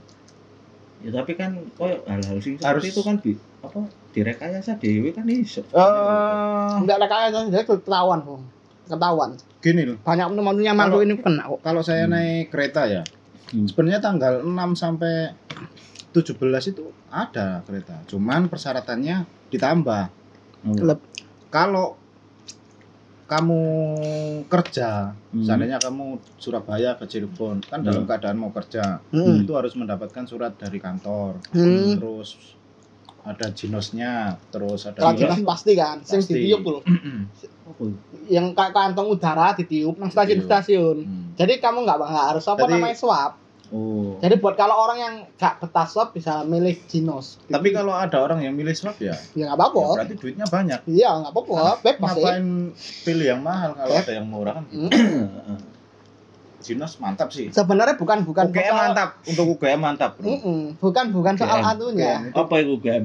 Ya 0.98 1.10
tapi 1.12 1.32
kan 1.32 1.54
koyo 1.72 2.02
hal-hal 2.04 2.38
sing 2.38 2.56
Harus- 2.58 2.84
itu 2.84 3.00
kan 3.00 3.16
di 3.16 3.32
apa 3.58 3.84
direkayasa 4.10 4.76
dhewe 4.76 5.10
kan 5.10 5.24
iso. 5.26 5.60
Eh, 5.62 6.72
Enggak 6.74 6.96
ada 6.96 7.06
kayak 7.06 7.28
jadi 7.46 7.64
ketahuan, 7.64 8.20
Bang. 8.20 8.42
Ketahuan. 8.86 9.30
gini 9.56 9.82
loh 9.82 9.98
Banyak 10.00 10.30
teman-temannya 10.30 10.72
masuk 10.72 11.00
ini 11.00 11.14
kena 11.16 11.42
kok. 11.48 11.58
kalau 11.60 11.82
saya 11.82 12.06
Hmm. 12.06 12.12
naik 12.12 12.48
kereta 12.48 12.86
ya 12.86 13.02
Hmm. 13.48 13.66
sebenarnya 13.66 13.98
tanggal 13.98 14.38
6 14.40 14.74
sampai 14.74 15.34
17 16.12 16.38
itu 16.68 16.84
ada 17.08 17.60
kereta 17.62 17.98
cuman 18.06 18.46
persyaratannya 18.46 19.16
ditambah. 19.48 20.02
Lep. 20.78 21.00
kalau 21.48 21.94
kamu 23.26 23.60
kerja 24.46 25.10
Hmm. 25.28 25.42
seandainya 25.42 25.78
kamu 25.78 26.04
Surabaya 26.36 26.94
ke 26.94 27.04
Cirebon 27.04 27.58
kan 27.60 27.82
Hmm. 27.82 27.86
dalam 27.86 28.04
keadaan 28.04 28.36
mau 28.36 28.50
kerja 28.50 29.02
Hmm. 29.08 29.42
itu 29.42 29.52
harus 29.52 29.74
mendapatkan 29.74 30.24
surat 30.24 30.54
dari 30.54 30.78
kantor 30.78 31.42
Hmm. 31.50 31.98
terus 31.98 32.54
ada 33.20 33.50
jinosnya 33.50 34.38
terus 34.48 34.86
ada 34.86 35.10
jelas 35.12 35.42
pasti 35.42 35.74
kan, 35.74 35.98
sing 36.00 36.22
Pasti. 36.22 36.38
ditiup 36.38 36.62
lho. 36.62 36.78
Apa? 37.66 37.82
Yang 38.30 38.46
kayak 38.54 38.70
kantong 38.70 39.08
udara 39.10 39.50
ditiup 39.52 39.98
nang 39.98 40.06
stasiun-stasiun. 40.06 40.96
Hmm. 41.02 41.24
Jadi 41.34 41.58
kamu 41.58 41.82
nggak 41.82 41.96
nggak 41.98 42.26
harus 42.30 42.46
apa 42.46 42.62
Jadi- 42.62 42.72
namanya 42.78 42.94
swab. 42.94 43.32
Oh. 43.68 44.14
Jadi 44.16 44.36
buat 44.36 44.54
kalau 44.54 44.78
orang 44.78 44.98
yang 44.98 45.14
nggak 45.32 45.58
betah 45.58 45.84
swab 45.84 46.10
bisa 46.10 46.42
milih 46.42 46.78
jinos. 46.84 47.42
tapi 47.46 47.70
kalau 47.70 47.90
ada 47.90 48.14
orang 48.16 48.38
yang 48.38 48.52
milih 48.52 48.70
swab 48.72 48.94
ya, 48.96 49.18
ya 49.32 49.44
nggak 49.44 49.50
ya 49.50 49.58
apa-apa. 49.58 49.80
berarti 49.96 50.14
duitnya 50.14 50.46
banyak 50.46 50.80
Iya 50.86 51.10
nggak 51.16 51.32
apa-apa. 51.32 51.58
Bebas 51.80 52.08
sih. 52.08 52.22
ngapain 52.22 52.46
pilih 53.02 53.26
yang 53.28 53.40
mahal 53.40 53.70
kalau 53.72 53.90
Beb- 53.92 54.02
ada 54.02 54.12
yang 54.14 54.26
murah 54.26 54.54
kan 54.54 54.64
Hmm. 55.46 55.58
jinos 56.58 56.98
mantap 56.98 57.30
sih 57.30 57.46
Sebenarnya 57.48 57.94
bukan 57.94 58.22
bukan 58.22 58.44
UGM 58.48 58.58
soal- 58.64 58.78
mantap 58.84 59.08
untuk 59.24 59.44
UGM 59.52 59.80
mantap 59.80 60.10
bro 60.14 60.26
Mm-mm. 60.28 60.60
Bukan 60.76 61.04
bukan 61.10 61.34
soal 61.34 61.58
UGM. 61.58 61.66
atunya. 61.68 62.12
Apa 62.32 62.54
iku 62.60 62.74
gam? 62.76 63.04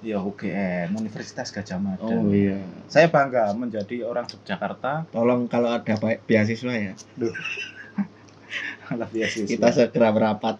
ya 0.00 0.16
UGM 0.16 0.88
Universitas 0.94 1.48
Gajah 1.50 1.76
Mada 1.76 2.00
Oh 2.02 2.24
iya. 2.26 2.56
saya 2.86 3.04
bangga 3.06 3.52
menjadi 3.52 4.00
orang 4.02 4.24
Yogyakarta 4.26 5.04
Tolong 5.08 5.44
kalau 5.44 5.68
ada 5.70 5.92
beasiswa 6.18 6.72
ya. 6.72 6.92
beasiswa 8.90 9.46
Kita 9.46 9.68
segera 9.70 10.10
berapat. 10.10 10.56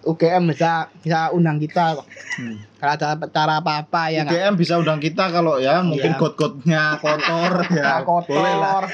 UGM 0.00 0.48
bisa 0.48 0.88
bisa 0.96 1.28
undang 1.28 1.60
kita 1.60 1.92
kok. 1.94 2.08
Hmm. 2.34 2.56
Kalau 2.80 2.92
ada 2.96 3.06
cara 3.28 3.60
apa-apa 3.60 4.08
ya 4.08 4.24
UGM 4.24 4.56
bisa 4.56 4.80
undang 4.80 4.96
kita 4.96 5.28
kalau 5.28 5.60
ya 5.60 5.84
mungkin 5.84 6.12
Iya. 6.12 6.18
got-gotnya 6.18 6.82
kotor 6.96 7.52
ya 7.76 8.00
boleh 8.00 8.54
lah 8.56 8.80
kotor, 8.80 8.84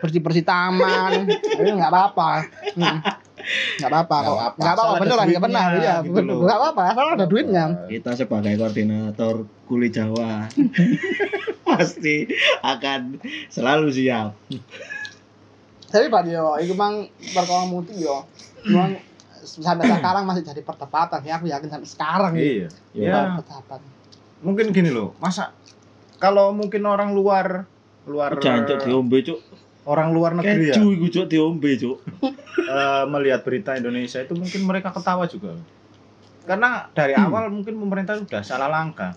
bersih-bersih 0.00 0.40
taman, 0.42 1.28
itu 1.28 1.70
nggak 1.70 1.92
apa-apa. 1.92 2.48
Hmm. 2.72 2.98
Nggak 3.76 3.88
apa-apa 3.90 4.16
Nggak 4.16 4.24
kok. 4.24 4.32
apa-apa, 4.32 4.56
Nggak 4.56 4.72
apa-apa, 4.72 4.94
beneran, 4.96 5.26
nggak 5.28 5.44
benar. 5.44 5.68
Iya, 5.74 5.94
bener. 6.02 6.24
loh. 6.26 6.40
nggak 6.40 6.58
apa-apa, 6.58 6.80
asal 6.88 7.06
ada 7.10 7.26
duitnya. 7.26 7.64
Kita 7.84 8.10
sebagai 8.14 8.52
koordinator 8.54 9.34
kuli 9.64 9.88
Jawa 9.88 10.48
pasti 11.66 12.24
akan 12.60 13.20
selalu 13.46 13.86
siap. 13.90 14.32
Tapi 15.90 16.06
Pak 16.06 16.22
Dio, 16.22 16.54
itu 16.56 16.70
memang 16.70 17.04
perkara 17.34 17.66
mudik 17.66 17.98
yo. 17.98 18.22
Memang 18.62 18.94
sampai 19.40 19.88
sekarang 19.88 20.24
masih 20.24 20.42
jadi 20.42 20.60
perdebatan 20.60 21.20
ya, 21.20 21.34
aku 21.34 21.46
yakin 21.46 21.68
sampai 21.68 21.88
sekarang 21.88 22.32
ya. 22.32 22.40
iya 22.40 22.68
Ya. 22.92 23.08
ya 23.08 23.20
Perdebatan. 23.34 23.80
mungkin 24.40 24.66
gini 24.70 24.88
loh 24.88 25.12
masa 25.16 25.52
kalau 26.16 26.48
mungkin 26.50 26.80
orang 26.82 27.10
luar 27.10 27.64
luar 28.04 28.36
Jancuk 28.36 28.80
diombe 28.82 29.20
cuk. 29.20 29.40
orang 29.82 30.12
luar 30.12 30.32
negeri 30.34 30.68
ya 30.68 30.74
Keju 30.74 30.92
iku 30.94 31.06
cuk 31.10 31.26
diombe 31.26 31.70
cuk. 31.74 31.96
eh, 32.72 33.04
melihat 33.06 33.40
berita 33.40 33.74
Indonesia 33.74 34.20
itu 34.20 34.32
mungkin 34.32 34.60
mereka 34.62 34.92
ketawa 34.92 35.24
juga 35.24 35.56
karena 36.42 36.88
dari 36.90 37.12
Hmm. 37.12 37.26
awal 37.26 37.48
mungkin 37.48 37.76
pemerintah 37.76 38.16
sudah 38.16 38.40
salah 38.40 38.68
langkah 38.68 39.16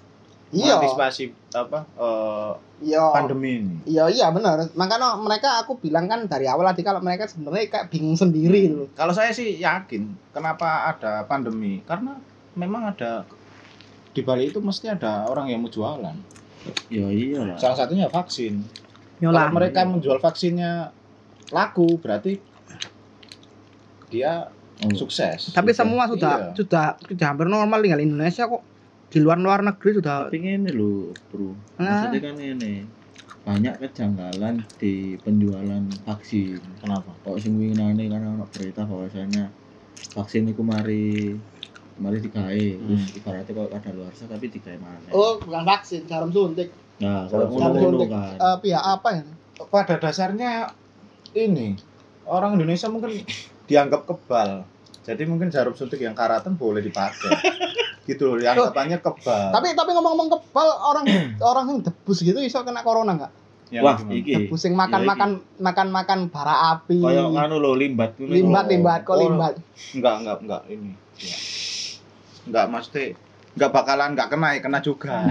Iya, 0.53 0.77
mengantisipasi 0.77 1.23
apa 1.57 1.79
eh, 1.97 2.51
iya. 2.85 3.09
pandemi 3.09 3.57
ini 3.57 3.75
Iya 3.89 4.05
iya 4.13 4.27
benar. 4.29 4.69
Makanya 4.77 5.17
mereka 5.17 5.65
aku 5.65 5.81
bilang 5.81 6.05
kan 6.05 6.29
dari 6.29 6.45
awal 6.45 6.69
tadi 6.69 6.85
kalau 6.85 7.01
mereka 7.01 7.25
sebenarnya 7.25 7.73
kayak 7.73 7.89
bingung 7.89 8.13
sendiri 8.13 8.69
gitu. 8.69 8.85
Kalau 8.93 9.09
saya 9.11 9.33
sih 9.33 9.57
yakin 9.57 10.13
kenapa 10.29 10.93
ada 10.93 11.25
pandemi 11.25 11.81
karena 11.89 12.21
memang 12.53 12.93
ada 12.93 13.25
di 14.13 14.21
Bali 14.21 14.53
itu 14.53 14.61
mesti 14.61 14.93
ada 14.93 15.25
orang 15.25 15.49
yang 15.49 15.65
mau 15.65 15.73
jualan. 15.73 16.13
Ya 16.93 17.09
iyalah. 17.09 17.57
Salah 17.57 17.77
satunya 17.81 18.05
vaksin. 18.13 18.61
Yolah. 19.19 19.49
Kalau 19.49 19.57
mereka 19.57 19.79
menjual 19.89 20.21
vaksinnya 20.21 20.93
laku 21.49 21.97
berarti 21.97 22.37
dia 24.13 24.53
Oh. 24.83 24.89
sukses. 24.97 25.53
Tapi 25.53 25.71
Sudah. 25.71 25.79
semua 25.85 26.03
sudah 26.09 26.33
Iya. 26.33 26.49
sudah 26.57 26.85
sudah 27.07 27.25
hampir 27.29 27.47
normal 27.47 27.79
tinggal 27.79 28.01
Indonesia 28.03 28.49
kok. 28.49 28.63
Di 29.13 29.21
luar 29.21 29.37
luar 29.37 29.61
negeri 29.61 30.01
sudah 30.01 30.25
Tapi 30.25 30.41
ini 30.41 30.73
lho, 30.73 31.13
Bro. 31.29 31.53
Nah. 31.77 32.09
Maksudnya 32.09 32.19
kan 32.25 32.35
ini 32.41 32.73
banyak 33.45 33.73
kejanggalan 33.77 34.65
di 34.81 35.13
penjualan 35.21 35.85
vaksin. 36.01 36.57
Kenapa? 36.81 37.13
Kok 37.21 37.37
sing 37.37 37.61
winginane 37.61 38.09
kan 38.09 38.25
ono 38.25 38.49
berita 38.49 38.81
bahwasanya 38.89 39.53
vaksin 40.17 40.49
iku 40.49 40.65
mari 40.65 41.37
mari 42.01 42.17
digawe 42.25 42.65
terus 42.81 43.13
ibaratnya 43.13 43.53
kok 43.53 43.69
ada 43.69 43.89
luar 43.93 44.09
tapi 44.17 44.45
digawe 44.49 44.77
mana. 44.81 45.09
Oh, 45.13 45.37
bukan 45.37 45.61
vaksin, 45.61 46.09
jarum 46.09 46.33
suntik. 46.33 46.73
Nah, 46.97 47.29
Jarum 47.29 47.53
kalau 47.53 47.69
ngono 47.77 47.85
suntik. 48.01 48.09
kan. 48.09 48.35
Eh, 48.41 48.57
pihak 48.65 48.81
apa 48.97 49.09
ya? 49.13 49.23
Pada 49.69 49.95
dasarnya 50.01 50.73
ini 51.37 51.77
orang 52.25 52.57
Indonesia 52.57 52.89
mungkin 52.89 53.21
dianggap 53.69 54.09
kebal. 54.09 54.65
Jadi 55.05 55.23
mungkin 55.29 55.53
jarum 55.53 55.77
suntik 55.77 56.01
yang 56.01 56.17
karatan 56.17 56.57
boleh 56.57 56.81
dipakai. 56.81 57.29
gitu 58.03 58.23
loh, 58.29 58.35
dianggapannya 58.35 58.99
kebal. 58.99 59.51
Tapi 59.51 59.67
tapi 59.73 59.89
ngomong-ngomong 59.95 60.29
kebal 60.29 60.67
orang 60.83 61.05
orang 61.39 61.65
yang 61.71 61.79
debus 61.81 62.19
gitu 62.19 62.35
iso 62.37 62.59
kena 62.61 62.83
corona 62.83 63.15
enggak? 63.15 63.31
Yang 63.71 63.83
Wah, 63.89 63.97
iki. 64.11 64.31
Debus 64.37 64.61
yang 64.67 64.75
makan-makan 64.75 65.29
makan-makan 65.57 66.19
bara 66.29 66.77
api. 66.77 66.99
Kayak 66.99 67.31
nganu 67.31 67.55
lho 67.57 67.71
limbat 67.73 68.11
ngono. 68.19 68.29
limbat 68.29 68.65
Oh. 68.65 68.69
limbat 68.69 68.99
kok 69.01 69.15
Oh. 69.15 69.21
limbat. 69.23 69.53
enggak 69.95 70.15
enggak 70.21 70.37
enggak 70.43 70.61
ini. 70.69 70.91
Ya. 71.17 71.37
Enggak 72.43 72.65
mesti 72.69 73.03
enggak 73.55 73.71
bakalan 73.71 74.09
enggak 74.13 74.27
kena 74.29 74.47
ya, 74.53 74.59
kena 74.61 74.79
juga. 74.79 75.13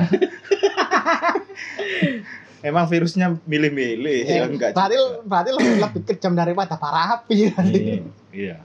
Emang 2.63 2.87
virusnya 2.87 3.35
milih-milih 3.43 4.23
ya 4.23 4.47
enggak. 4.47 4.71
berarti 4.73 4.95
juga. 4.95 5.27
berarti 5.27 5.51
lebih, 5.51 5.73
lebih 5.83 6.03
kejam 6.07 6.33
daripada 6.33 6.79
bara 6.79 7.19
api. 7.19 7.51
Iya. 7.51 8.03
Iya. 8.33 8.57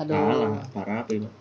Aduh. 0.00 0.16
Kalah, 0.16 0.64
parah 0.72 0.96
apa 1.04 1.12
Pak? 1.12 1.32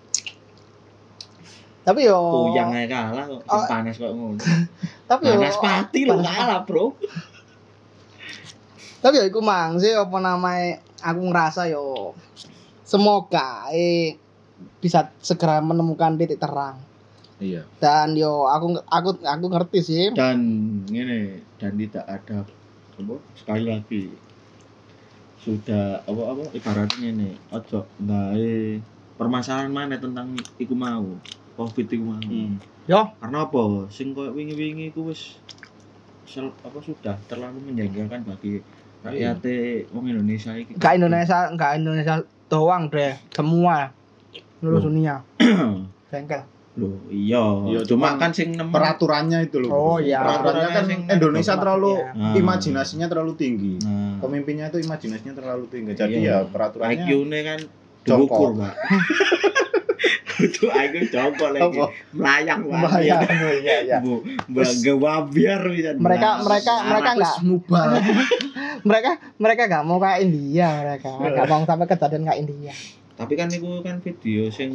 Tapi 1.82 2.06
yo 2.06 2.22
Puyang 2.50 2.70
ae 2.72 2.86
kalah 2.86 3.26
kok, 3.26 3.41
Oh. 3.46 3.65
panas 3.65 3.98
kok 3.98 4.12
ngono. 4.12 4.38
tapi 5.10 5.24
yo 5.26 5.36
Panas 5.36 5.58
pati 5.58 6.00
lho 6.06 6.13
panas 6.15 6.30
kalah, 6.30 6.60
Bro. 6.63 6.86
tapi 9.02 9.17
yo 9.17 9.26
iku 9.26 9.41
mang 9.41 9.82
sih 9.82 9.91
apa 9.91 10.13
namanya 10.17 10.78
aku 11.02 11.22
ngerasa 11.26 11.65
yo 11.65 12.13
semoga 12.84 13.65
eh 13.70 14.13
bisa 14.78 15.10
segera 15.17 15.58
menemukan 15.58 16.13
titik 16.15 16.38
terang 16.38 16.78
Iya. 17.41 17.65
dan 17.82 18.13
yo 18.13 18.46
aku 18.46 18.78
aku 18.86 19.17
aku 19.20 19.46
ngerti 19.50 19.80
sih 19.82 20.04
Dan 20.13 20.38
ngene, 20.86 21.41
dan 21.58 21.74
tidak 21.74 22.06
ada 22.06 22.46
apa 22.94 23.13
sekali 23.34 23.65
lagi 23.65 24.04
sudah 25.41 26.06
apa 26.06 26.22
apa 26.22 26.44
ibaratnya 26.54 27.10
ini 27.10 27.34
ojo 27.50 27.82
gawe 27.98 28.54
permasalahan 29.17 29.74
mana 29.74 29.98
tentang 29.98 30.30
iku 30.56 30.78
mau 30.78 31.17
covid 31.53 31.87
iku 31.87 32.03
mau 32.03 32.17
Hmm. 32.17 32.55
yo 32.83 33.01
karena 33.17 33.45
apa 33.45 33.61
sing 33.87 34.11
koyo 34.11 34.31
wingi-wingi 34.31 34.89
iku 34.89 35.07
wis 35.07 35.37
sel- 36.23 36.55
apa 36.59 36.79
sudah 36.79 37.15
terlalu 37.25 37.61
menjengkelkan 37.63 38.23
bagi 38.23 38.63
rakyat 39.01 39.43
wong 39.89 40.05
Indonesia 40.07 40.51
iki 40.53 40.73
nggak 40.73 40.93
Indonesia 40.95 41.37
nggak 41.49 41.71
Indonesia 41.75 42.15
doang 42.47 42.87
deh 42.87 43.13
semua 43.29 43.91
seluruh 44.57 44.81
dunia 44.81 45.21
bengkel 46.09 46.43
Loh, 46.71 46.95
iya. 47.11 47.43
Iya, 47.67 47.83
cuma 47.83 48.15
kan 48.15 48.31
sing 48.31 48.55
nemu 48.55 48.71
Peraturannya 48.71 49.43
itu 49.43 49.59
loh. 49.59 49.69
Oh, 49.69 49.97
iya. 49.99 50.23
Peraturannya 50.23 50.69
kan 50.71 50.83
Sing- 50.87 51.03
Indonesia 51.03 51.53
terlalu 51.53 51.99
Iya. 51.99 52.15
Nah. 52.15 52.33
imajinasinya 52.33 53.07
terlalu 53.11 53.31
tinggi. 53.35 53.75
Nah, 53.83 54.15
Pemimpinnya 54.17 54.71
itu 54.71 54.79
imajinasinya 54.79 55.35
terlalu 55.35 55.67
tinggi. 55.67 55.91
Jadi 55.91 56.23
Iya. 56.23 56.47
ya 56.47 56.47
peraturannya 56.47 56.95
IQ-ne 56.95 57.39
kan 57.43 57.59
diukur, 58.07 58.55
Pak. 58.55 58.73
Itu 60.41 60.65
IQ 60.65 60.93
jongkok 61.08 61.49
lagi. 61.51 61.80
Melayang, 62.12 62.60
Pak. 62.63 62.80
Bahaya. 62.82 63.15
Iya, 63.23 63.75
iya. 63.84 63.97
Bu, 63.99 64.25
bagewabiar 64.47 65.62
bisa. 65.67 65.93
Mereka- 65.93 66.41
mereka- 66.41 66.82
mereka 66.82 66.82
Anakku 67.08 67.17
nggak- 67.17 67.36
snubal. 67.38 67.89
mereka 68.88 69.12
mereka 69.38 69.62
nggak 69.67 69.84
mau 69.84 69.97
kayak 69.97 70.19
India 70.23 70.67
mereka 70.82 71.10
nggak 71.13 71.45
mau 71.45 71.62
sampai 71.62 71.86
kejadian 71.86 72.23
kayak 72.23 72.39
India 72.41 72.73
Tapi 73.13 73.34
kan 73.36 73.45
itu 73.47 73.69
kan 73.80 74.01
video 74.01 74.49
sing 74.49 74.73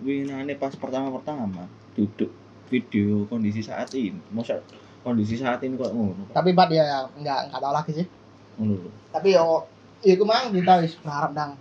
winane 0.00 0.56
pas 0.56 0.72
pertama-pertama 0.72 1.68
duduk 1.92 2.32
video 2.66 3.28
kondisi 3.28 3.60
saat 3.60 3.92
ini. 3.92 4.16
Masa 4.30 4.56
kondisi 5.00 5.36
saat 5.36 5.60
ini 5.60 5.76
kok 5.76 5.90
ngono, 5.90 6.14
Pak. 6.26 6.32
tapi 6.32 6.50
Bat 6.52 6.70
ya 6.70 6.84
nggak 7.12 7.50
nggak 7.50 7.60
tahu 7.60 7.74
lagi 7.74 7.92
sih 7.92 8.06
Ngono 8.54 8.88
tapi 9.10 9.34
yo 9.34 9.60
iku 10.00 10.22
mang 10.22 10.48
kita 10.48 10.78
wis 10.78 10.96
berharap 10.96 11.30
dang 11.32 11.52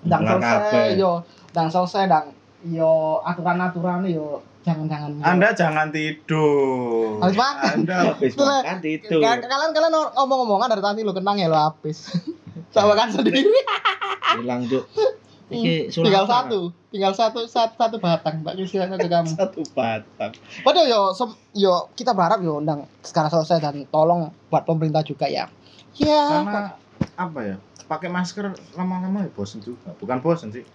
dang 0.00 0.22
selesai 0.24 0.94
yo 0.94 1.20
dang 1.50 1.68
selesai 1.68 2.06
dang 2.06 2.26
yo 2.66 3.22
aturan-aturan 3.22 4.02
yo 4.04 4.42
jangan-jangan. 4.66 5.22
Anda 5.22 5.54
jangan 5.54 5.88
tidur. 5.88 7.22
Habis 7.22 7.38
makan. 7.38 7.74
Anda 7.82 7.96
Habis 8.12 8.34
makan. 8.34 8.82
Ka- 9.22 9.46
kalian 9.46 9.70
kalian 9.70 9.94
ngomong-ngomongan 9.94 10.68
dari 10.74 10.82
tadi 10.82 11.00
lo 11.06 11.14
kenang 11.14 11.38
ya 11.38 11.46
lo 11.46 11.56
habis 11.56 12.10
sama 12.74 12.92
kan 12.92 13.08
sendiri 13.08 13.48
hilang, 14.36 14.66
Cuk. 14.68 14.84
Iki 15.48 15.88
tinggal 15.88 16.28
sulap, 16.28 16.44
satu 16.44 16.60
tinggal 16.92 17.12
satu 17.16 17.40
satu, 17.48 17.72
satu 17.80 17.96
batang 17.96 18.44
mbak 18.44 18.52
Yusia 18.60 18.84
ke 18.84 19.00
kamu 19.00 19.32
Satu 19.32 19.64
batang. 19.72 20.36
Padahal 20.60 20.84
yo 20.84 21.00
sem- 21.16 21.38
yo 21.56 21.88
kita 21.96 22.12
berharap 22.12 22.44
yo 22.44 22.60
undang 22.60 22.84
sekarang 23.00 23.32
selesai 23.32 23.56
dan 23.56 23.88
tolong 23.88 24.28
buat 24.52 24.68
pemerintah 24.68 25.00
juga 25.00 25.24
ya. 25.24 25.48
Ya. 25.96 26.44
karena 26.44 26.76
apa 27.16 27.40
ya? 27.40 27.56
Pakai 27.88 28.12
masker 28.12 28.52
lama-lama 28.76 29.24
ya 29.24 29.32
bosen 29.32 29.64
juga. 29.64 29.96
Bukan 29.96 30.20
bosen 30.20 30.52
sih. 30.52 30.68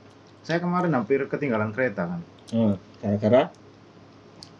Saya 0.43 0.59
kemarin 0.59 0.91
hampir 0.91 1.23
ketinggalan 1.25 1.71
kereta 1.71 2.05
kan. 2.05 2.21
Oh, 2.51 2.75
gara-gara 2.99 3.49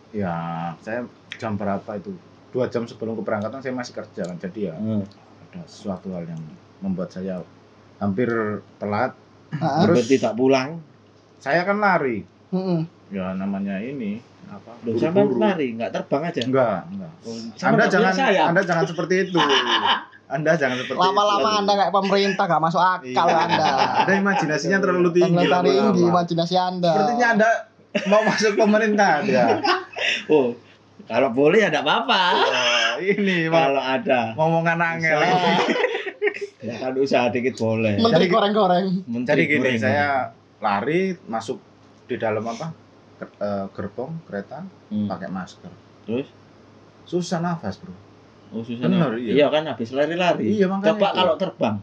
Ya, 0.10 0.34
saya 0.80 1.10
jam 1.36 1.58
berapa 1.58 1.90
itu? 1.94 2.14
Dua 2.50 2.70
jam 2.70 2.86
sebelum 2.86 3.18
keberangkatan 3.18 3.60
saya 3.60 3.74
masih 3.74 3.94
kerja 3.94 4.24
kan. 4.24 4.38
Jadi 4.38 4.70
ya 4.70 4.76
oh, 4.76 5.02
ada 5.44 5.62
sesuatu 5.66 6.14
hal 6.14 6.24
yang 6.24 6.42
membuat 6.80 7.10
saya 7.10 7.42
hampir 7.98 8.30
telat. 8.78 9.18
Heeh. 9.52 9.82
Terus- 9.84 10.06
terus 10.06 10.12
tidak 10.12 10.34
pulang. 10.34 10.80
Saya 11.38 11.66
kan 11.66 11.78
lari. 11.78 12.24
Heeh. 12.50 12.82
Ya 13.10 13.34
namanya 13.34 13.78
ini 13.78 14.22
apa? 14.46 14.72
Loh, 14.86 14.94
sampai 14.96 15.26
buru-buru. 15.26 15.42
lari, 15.42 15.68
enggak 15.74 15.92
terbang 15.92 16.22
aja. 16.24 16.42
Enggak, 16.42 16.80
enggak. 16.88 17.12
Oh, 17.24 17.34
Anda 17.34 17.74
nggak 17.76 17.90
jangan 17.90 18.14
sayap. 18.14 18.46
Anda 18.50 18.62
jangan 18.64 18.86
seperti 18.86 19.16
itu. 19.28 19.38
Anda 20.26 20.56
jangan 20.56 20.78
seperti 20.78 20.98
Lama-lama 20.98 21.46
itu. 21.46 21.60
Anda 21.60 21.74
kayak 21.76 21.94
pemerintah 21.94 22.44
gak 22.46 22.64
masuk 22.64 22.82
akal 22.82 23.26
Iya. 23.28 23.38
Anda. 23.44 23.68
Anda 24.02 24.14
imajinasinya 24.18 24.78
terlalu 24.80 25.10
tinggi. 25.12 25.44
Terlalu 25.44 25.70
tinggi 25.70 26.02
imajinasi 26.06 26.56
Anda. 26.56 26.92
Sepertinya 26.92 27.28
Anda 27.30 27.50
mau 28.06 28.22
masuk 28.24 28.52
pemerinah 28.56 29.14
ya. 29.24 29.46
Oh, 30.28 30.52
kalau 31.06 31.32
boleh 31.32 31.60
ya 31.60 31.70
enggak 31.70 31.84
apa-apa. 31.84 32.24
Wah, 32.36 32.94
ini 32.98 33.48
mau 33.48 33.56
Kalau 33.62 33.80
ada. 33.80 34.20
ngomongan 34.34 34.80
angel. 34.80 35.20
Ya 36.64 36.80
kan 36.80 36.96
usaha 36.96 37.28
dikit 37.28 37.56
boleh. 37.58 38.00
Menteri 38.00 38.24
Jadi- 38.24 38.32
goreng-goreng. 38.32 38.88
Menteri 39.06 39.44
Jadi 39.44 39.52
gini, 39.52 39.60
goreng. 39.60 39.78
saya 39.78 40.32
lari 40.58 41.12
masuk 41.24 41.60
di 42.06 42.16
dalam 42.16 42.40
apa? 42.42 42.72
Ger- 43.14 43.36
eh, 43.38 43.66
gerbong 43.70 44.24
kereta 44.24 44.64
Hmm. 44.88 45.06
pakai 45.06 45.28
masker. 45.28 45.72
Terus 46.04 46.28
Susah 47.04 47.38
nafas, 47.38 47.76
Bro. 47.76 47.92
Oh 48.54 48.62
susah. 48.62 48.86
Nah. 48.86 49.12
iya. 49.16 49.32
Iya 49.36 49.48
kan 49.50 49.64
habis 49.66 49.90
lari-lari. 49.92 50.46
Iya, 50.54 50.66
makanya 50.68 50.94
Coba 50.94 51.08
itu. 51.08 51.18
kalau 51.18 51.36
terbang. 51.36 51.76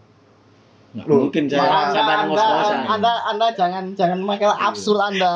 Nggak 0.91 1.07
Loh, 1.07 1.19
mungkin 1.23 1.45
saya 1.47 1.71
sampai 1.89 2.15
anda, 2.17 2.27
ngos-ngosan. 2.27 2.79
anda, 2.89 3.13
anda 3.25 3.47
jangan 3.53 3.85
jangan 3.95 4.19
makin 4.21 4.51
absurd 4.51 4.99
Anda. 5.01 5.33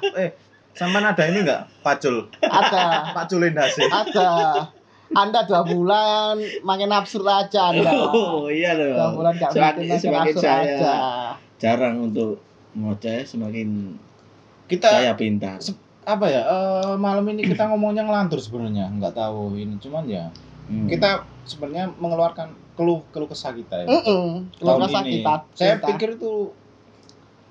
Sampai 0.78 1.02
ada 1.02 1.22
ini 1.26 1.42
enggak? 1.42 1.66
Pacul. 1.82 2.30
Ada, 2.40 2.82
Paculin 3.16 3.50
hasil. 3.52 3.84
ada. 3.84 4.30
Anda 5.10 5.42
dua 5.42 5.60
bulan 5.60 6.38
makin 6.62 6.88
absurd 6.88 7.26
aja 7.26 7.68
Anda. 7.68 7.90
Oh 8.14 8.46
iya 8.46 8.72
Dua 8.72 9.10
loh. 9.10 9.18
bulan 9.18 9.34
gak 9.34 9.50
Semakin- 9.50 9.84
makin 9.84 9.98
semakin 9.98 10.32
absurd 10.32 10.44
saya- 10.46 10.78
aja. 10.78 10.94
Jarang 11.58 11.96
untuk 12.04 12.38
ngoceh 12.72 13.26
semakin 13.26 13.98
Kita 14.64 14.86
saya 14.88 15.12
pintar. 15.12 15.58
apa 16.06 16.24
ya? 16.24 16.40
eh, 16.40 16.94
malam 16.94 17.26
ini 17.26 17.44
kita 17.44 17.66
ngomongnya 17.66 18.00
ngelantur 18.00 18.38
sebenarnya, 18.38 18.88
nggak 18.90 19.12
tahu 19.12 19.52
ini 19.54 19.76
cuman 19.76 20.06
ya 20.06 20.24
Hmm. 20.68 20.84
kita 20.84 21.24
sebenarnya 21.42 21.88
mengeluarkan 21.96 22.52
keluh 22.76 23.00
keluh 23.08 23.24
kesah 23.24 23.50
kita 23.50 23.74
ya. 23.82 23.86
Heeh. 23.88 24.24
Keluar 24.54 24.76
tahun 24.76 24.82
kesah 24.84 25.02
ini. 25.02 25.12
kita. 25.18 25.34
Saya 25.56 25.74
pikir 25.80 26.08
itu 26.14 26.32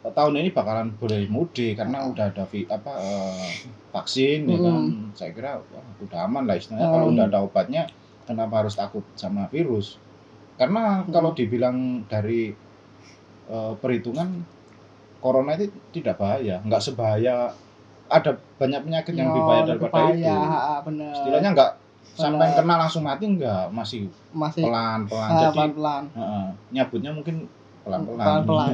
eh, 0.05 0.13
tahun 0.13 0.33
ini 0.37 0.49
bakalan 0.53 0.93
boleh 0.95 1.25
mudik 1.27 1.75
karena 1.75 2.05
udah 2.05 2.29
ada 2.29 2.45
vi- 2.45 2.69
apa 2.69 2.91
eh, 2.95 3.49
vaksin 3.89 4.45
ya 4.45 4.57
kan. 4.61 4.77
Hmm. 4.85 5.09
Saya 5.11 5.31
kira 5.33 5.57
wah, 5.57 5.85
udah 5.99 6.19
aman 6.23 6.45
lah 6.45 6.55
istilahnya 6.55 6.85
Hmm. 6.85 6.93
kalau 6.93 7.05
udah 7.09 7.25
ada 7.25 7.39
obatnya 7.41 7.83
kenapa 8.23 8.61
harus 8.61 8.77
takut 8.77 9.01
sama 9.17 9.49
virus? 9.49 9.97
Karena 10.55 11.01
Hmm. 11.01 11.09
kalau 11.09 11.33
dibilang 11.33 12.05
dari 12.05 12.53
eh, 13.47 13.73
perhitungan 13.79 14.43
corona 15.17 15.55
itu 15.55 15.71
tidak 15.89 16.19
bahaya, 16.19 16.61
nggak 16.61 16.83
sebahaya 16.83 17.49
ada 18.07 18.31
banyak 18.55 18.81
penyakit 18.83 19.13
yang 19.13 19.31
lebih 19.31 19.43
bahaya 19.43 19.63
Oh, 19.63 19.67
daripada 19.67 19.93
bahaya, 19.97 20.35
itu. 20.35 20.85
bener. 20.85 21.11
Istilahnya 21.11 21.49
nggak 21.51 21.71
sampai 22.17 22.47
kena 22.51 22.75
langsung 22.75 23.03
mati 23.05 23.25
nggak, 23.29 23.69
masih 23.69 24.09
masih 24.33 24.65
pelan-pelan. 24.65 25.29
ah, 25.29 25.39
Jadi 25.39 25.55
pelan-pelan. 25.55 26.03
Heeh, 26.11 26.45
nyabutnya 26.73 27.11
mungkin 27.13 27.35
pelan-pelan. 27.85 28.25
Pelan-pelan. 28.25 28.71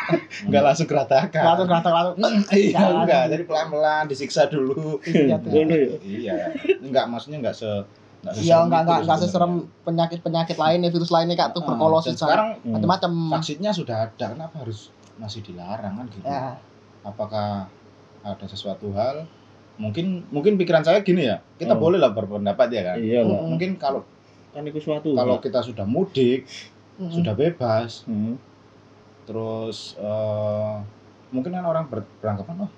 Enggak 0.48 0.62
langsung 0.64 0.88
geratakan. 0.88 1.42
Langsung 1.44 1.68
kata 1.68 1.88
langsung. 1.92 2.16
Iya, 2.56 2.82
enggak. 2.96 3.22
Jadi 3.30 3.42
pelan-pelan 3.44 4.04
disiksa 4.08 4.48
dulu. 4.48 4.98
Iya 5.06 5.36
tuh. 5.38 5.52
Ya. 5.52 5.66
iya. 6.02 6.34
Enggak, 6.82 7.04
maksudnya 7.06 7.38
enggak 7.38 7.54
se 7.54 7.68
enggak 8.24 8.34
Iya 8.42 8.56
enggak 8.58 8.80
enggak 8.82 8.98
enggak 9.06 9.18
seserem 9.22 9.52
penyakit-penyakit 9.86 10.56
lainnya, 10.58 10.90
virus 10.90 11.12
lainnya 11.14 11.36
kayak 11.38 11.52
Heeh, 11.52 11.62
tuberkulosis 11.62 12.16
dan 12.16 12.26
sekarang 12.26 12.48
macam-macam. 12.64 13.12
vaksinnya 13.38 13.70
sudah 13.70 13.96
ada, 14.10 14.26
kenapa 14.34 14.66
harus 14.66 14.90
masih 15.14 15.46
dilarang 15.46 15.94
kan 15.94 16.06
gitu? 16.10 16.26
Ya. 16.26 16.58
Apakah 17.06 17.70
ada 18.26 18.46
sesuatu 18.50 18.90
hal? 18.90 19.30
Mungkin 19.76 20.24
mungkin 20.28 20.56
pikiran 20.56 20.80
saya 20.80 21.00
gini 21.00 21.24
ya. 21.24 21.40
Kita 21.54 21.72
Oh. 21.72 21.80
boleh 21.80 21.96
lah 21.96 22.10
berpendapat 22.10 22.68
ya 22.70 22.82
kan. 22.84 22.96
Iya 22.96 23.20
lah. 23.22 23.38
Mm-mm. 23.38 23.50
Mungkin 23.52 23.70
kalau 23.76 24.00
Kan 24.50 24.64
itu 24.64 24.80
suatu. 24.80 25.12
kalau 25.12 25.36
kita 25.36 25.60
sudah 25.60 25.84
mudik 25.84 26.48
Mm-mm. 26.96 27.12
sudah 27.12 27.36
bebas 27.36 28.08
Hmm. 28.08 28.40
terus 29.26 29.92
eh, 29.98 30.74
mungkin 31.28 31.50
kan 31.50 31.60
orang 31.60 31.84
ber- 31.84 32.08
beranggapan 32.16 32.64
oh 32.64 32.70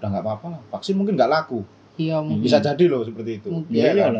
udah 0.00 0.08
nggak 0.08 0.24
apa-apa 0.24 0.46
lah 0.50 0.60
vaksin 0.68 0.98
mungkin 0.98 1.14
nggak 1.14 1.30
laku 1.30 1.62
iya 1.94 2.18
mungkin 2.18 2.42
bisa 2.42 2.58
jadi 2.58 2.84
loh 2.88 3.06
seperti 3.06 3.38
itu 3.38 3.48
Mungkin. 3.52 3.70
Ya 3.70 3.78
Iya 3.84 3.92
kan? 4.02 4.12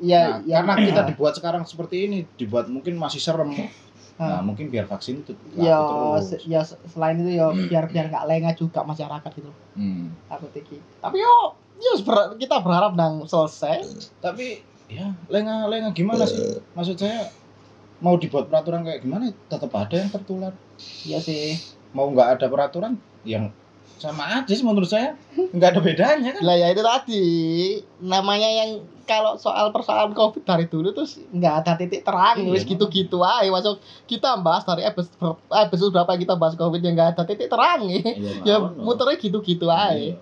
iya 0.00 0.22
Nah, 0.24 0.36
iya. 0.42 0.54
karena 0.58 0.74
kita 0.88 1.02
dibuat 1.06 1.32
sekarang 1.36 1.62
seperti 1.62 1.96
ini 2.02 2.18
dibuat 2.34 2.66
mungkin 2.66 2.98
masih 2.98 3.20
serem 3.20 3.54
nah 3.54 3.70
Ah. 4.18 4.42
mungkin 4.42 4.66
biar 4.66 4.82
vaksin 4.82 5.22
itu 5.22 5.30
ya 5.54 5.78
terus 5.78 6.42
ya 6.42 6.58
se- 6.58 6.80
selain 6.90 7.22
itu 7.22 7.38
ya 7.38 7.54
biar 7.54 7.86
biar 7.86 8.10
nggak 8.10 8.26
lengah 8.26 8.54
juga 8.56 8.82
masyarakat 8.82 9.30
gitu 9.30 9.52
Hmm. 9.78 10.10
aku 10.26 10.50
tiki 10.50 10.82
tapi 10.98 11.22
yo 11.22 11.54
ber- 12.02 12.36
kita 12.36 12.56
berharap 12.58 12.92
nang 12.94 13.24
selesai 13.24 13.82
tapi 14.18 14.62
ya 14.88 15.12
lengah 15.26 15.66
lengah 15.66 15.92
gimana 15.92 16.24
sih? 16.24 16.58
Maksud 16.72 16.96
saya 16.96 17.28
mau 17.98 18.14
dibuat 18.14 18.46
peraturan 18.46 18.82
kayak 18.82 19.02
gimana 19.02 19.30
tetap 19.46 19.70
ada 19.70 19.94
yang 19.94 20.08
tertular. 20.08 20.52
Iya 21.02 21.18
sih. 21.18 21.58
Mau 21.90 22.08
nggak 22.08 22.38
ada 22.38 22.46
peraturan 22.46 22.94
yang 23.22 23.50
sama 23.98 24.38
aja 24.38 24.52
sih 24.54 24.62
menurut 24.62 24.86
saya. 24.86 25.18
Nggak 25.34 25.70
ada 25.74 25.80
bedanya 25.82 26.30
kan? 26.32 26.42
Lah 26.42 26.54
ya 26.54 26.70
itu 26.70 26.80
tadi. 26.80 27.26
Namanya 27.98 28.46
yang 28.46 28.70
kalau 29.02 29.34
soal 29.34 29.72
persoalan 29.72 30.12
covid 30.12 30.44
dari 30.44 30.68
dulu 30.68 30.92
terus 30.92 31.18
nggak 31.28 31.54
ada 31.64 31.72
titik 31.74 32.06
terang. 32.06 32.38
Iya, 32.38 32.52
wis 32.52 32.62
gitu-gitu 32.62 33.18
aja. 33.20 33.48
Masuk 33.48 33.82
kita 34.06 34.38
bahas 34.38 34.62
dari 34.62 34.86
episode 34.86 35.18
episode 35.50 35.90
berapa 35.90 36.14
kita 36.14 36.38
bahas 36.38 36.54
covid 36.54 36.78
yang 36.78 36.94
nggak 36.94 37.18
ada 37.18 37.22
titik 37.26 37.50
terang. 37.50 37.82
Ya 37.84 37.98
Iya, 37.98 38.32
ya 38.46 38.56
muternya 38.78 39.18
gitu-gitu 39.18 39.66
aja. 39.66 39.98
Iya. 39.98 40.14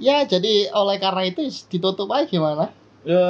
Ya 0.00 0.24
jadi 0.24 0.72
oleh 0.72 0.96
karena 0.96 1.22
itu 1.24 1.40
ditutup 1.68 2.08
aja 2.08 2.24
gimana 2.24 2.72
ya 3.00 3.24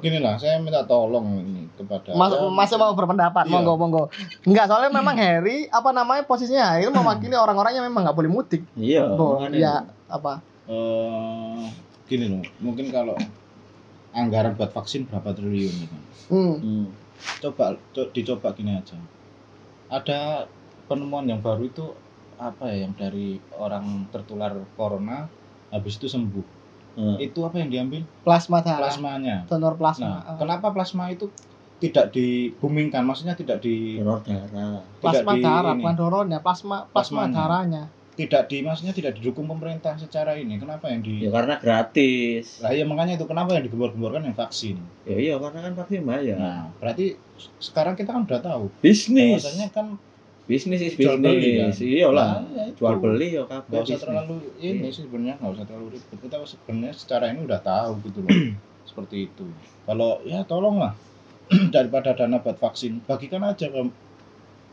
gini 0.00 0.20
lah 0.20 0.36
saya 0.36 0.56
minta 0.58 0.84
tolong 0.84 1.24
ini 1.38 1.64
kepada 1.72 2.12
Mas, 2.12 2.28
ya, 2.30 2.44
masih 2.48 2.76
mau 2.76 2.92
berpendapat 2.92 3.44
Iya. 3.44 3.52
monggo 3.54 3.72
monggo 3.76 4.02
enggak 4.42 4.68
soalnya 4.68 4.88
memang 4.90 5.16
Harry 5.16 5.64
apa 5.66 5.92
namanya 5.92 6.24
posisinya 6.24 6.76
Harry 6.76 6.88
mewakili 6.92 7.32
orang-orang 7.32 7.72
yang 7.74 7.84
memang 7.84 8.04
nggak 8.04 8.16
boleh 8.16 8.28
mudik 8.28 8.64
Iya. 8.72 9.08
Bo, 9.12 9.44
ya 9.48 9.84
apa 10.08 10.40
eh, 10.64 11.64
gini 12.04 12.24
loh 12.26 12.44
mungkin 12.58 12.88
kalau 12.88 13.16
anggaran 14.10 14.56
buat 14.56 14.72
vaksin 14.72 15.04
berapa 15.04 15.32
triliun 15.32 15.74
gitu. 15.78 15.96
hmm. 16.28 16.54
Hmm. 16.58 16.86
coba 17.40 17.76
co- 17.92 18.08
dicoba 18.10 18.52
gini 18.52 18.72
aja 18.72 18.96
ada 19.88 20.48
penemuan 20.84 21.24
yang 21.24 21.40
baru 21.40 21.64
itu 21.64 21.84
apa 22.36 22.68
ya 22.68 22.84
yang 22.84 22.92
dari 22.92 23.40
orang 23.56 24.04
tertular 24.08 24.52
corona 24.76 25.26
habis 25.70 25.94
itu 25.94 26.06
sembuh 26.06 26.60
Hmm. 26.90 27.14
itu 27.16 27.38
apa 27.40 27.56
yang 27.56 27.70
diambil 27.70 28.02
plasma 28.20 28.58
darah 28.58 28.82
plasmanya 28.84 29.46
donor 29.46 29.74
plasma 29.74 30.02
nah 30.02 30.18
Ah. 30.24 30.34
kenapa 30.34 30.66
plasma 30.68 31.06
itu 31.08 31.30
tidak 31.78 32.10
dibumingkan 32.10 33.00
maksudnya 33.00 33.32
tidak 33.32 33.60
di 33.60 33.96
Donor 33.96 34.18
darah. 34.20 34.82
plasma 34.98 35.30
tidak 35.30 35.36
di 35.36 35.42
darah 35.44 35.72
ini. 35.72 35.78
bukan 35.78 35.94
donornya 35.96 36.38
plasma 36.40 36.76
plasma 36.84 36.90
Plasmanya. 36.90 37.34
darahnya 37.36 37.82
tidak 38.12 38.42
di 38.44 38.58
maksudnya 38.60 38.90
tidak 38.90 39.14
didukung 39.14 39.46
pemerintah 39.46 39.94
secara 39.94 40.34
ini 40.34 40.58
kenapa 40.58 40.90
yang 40.90 40.98
di 40.98 41.22
Ya 41.22 41.30
karena 41.30 41.54
gratis. 41.56 42.58
lah 42.58 42.72
ya 42.72 42.82
makanya 42.82 43.14
itu 43.14 43.24
kenapa 43.24 43.54
yang 43.54 43.62
digembor-gemborkan 43.62 44.22
yang 44.24 44.34
vaksin 44.34 44.82
Ya 45.06 45.14
iya 45.14 45.34
karena 45.36 45.60
kan 45.62 45.72
vaksin 45.76 46.02
bayar. 46.02 46.34
nah 46.36 46.60
berarti 46.76 47.14
sekarang 47.58 47.94
kita 47.94 48.10
kan 48.10 48.26
udah 48.26 48.40
tahu 48.40 48.74
Bisnis. 48.80 49.38
bahwasanya 49.38 49.70
kan 49.70 49.86
Bisnis 50.48 50.80
is 50.80 50.96
Jual 50.96 51.20
beli, 51.20 51.60
bisnis. 51.60 51.76
kan? 51.76 51.76
Nah, 52.24 52.40
ya 52.50 52.62
itu. 52.66 52.78
Jual 52.80 52.94
beli 52.96 53.28
ya 53.30 53.44
kabeh. 53.44 53.68
nggak 53.68 53.78
usah 53.78 53.88
bisnis. 53.90 54.02
terlalu 54.02 54.34
ini 54.58 54.80
Iya. 54.80 54.88
sih 54.90 55.02
sebenarnya 55.04 55.34
nggak 55.36 55.52
usah 55.52 55.64
terlalu 55.64 55.86
ribet 55.92 56.18
kita 56.18 56.36
sebenarnya 56.42 56.94
secara 56.94 57.24
ini 57.28 57.40
udah 57.44 57.60
tahu 57.60 57.90
gitu 58.02 58.18
loh 58.18 58.32
seperti 58.88 59.16
itu 59.24 59.44
kalau 59.84 60.10
ya 60.24 60.40
tolonglah 60.42 60.92
daripada 61.74 62.12
dana 62.12 62.36
buat 62.38 62.56
vaksin 62.56 63.04
bagikan 63.04 63.44
aja 63.44 63.68
ke 63.68 63.80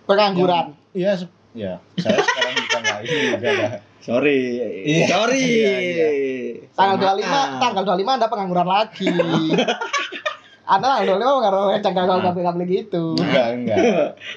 pengangguran 0.05 0.71
iya 0.91 1.19
ya 1.51 1.83
saya 1.93 2.19
sekarang 2.19 2.53
juga 2.57 2.77
nggak 2.81 2.99
ini 3.01 3.17
udah 3.35 3.53
lah 3.53 3.71
Sorry. 3.97 4.37
Iya. 4.85 5.05
Sorry. 5.09 5.41
Iya, 5.41 5.77
iya. 5.81 6.09
tanggal 6.71 7.17
25 7.17 7.25
Maaf. 7.25 7.57
tanggal 7.57 7.83
25 7.89 8.05
anda 8.11 8.27
pengangguran 8.29 8.67
lagi 8.69 9.09
anda 10.63 10.87
tanggal 11.81 12.05
25 12.05 12.21
pengangguran 12.21 12.21
Nah. 12.21 12.31
boleh 12.31 12.53
boleh 12.53 12.67
gitu 12.69 13.03
enggak 13.17 13.47
enggak 13.51 13.77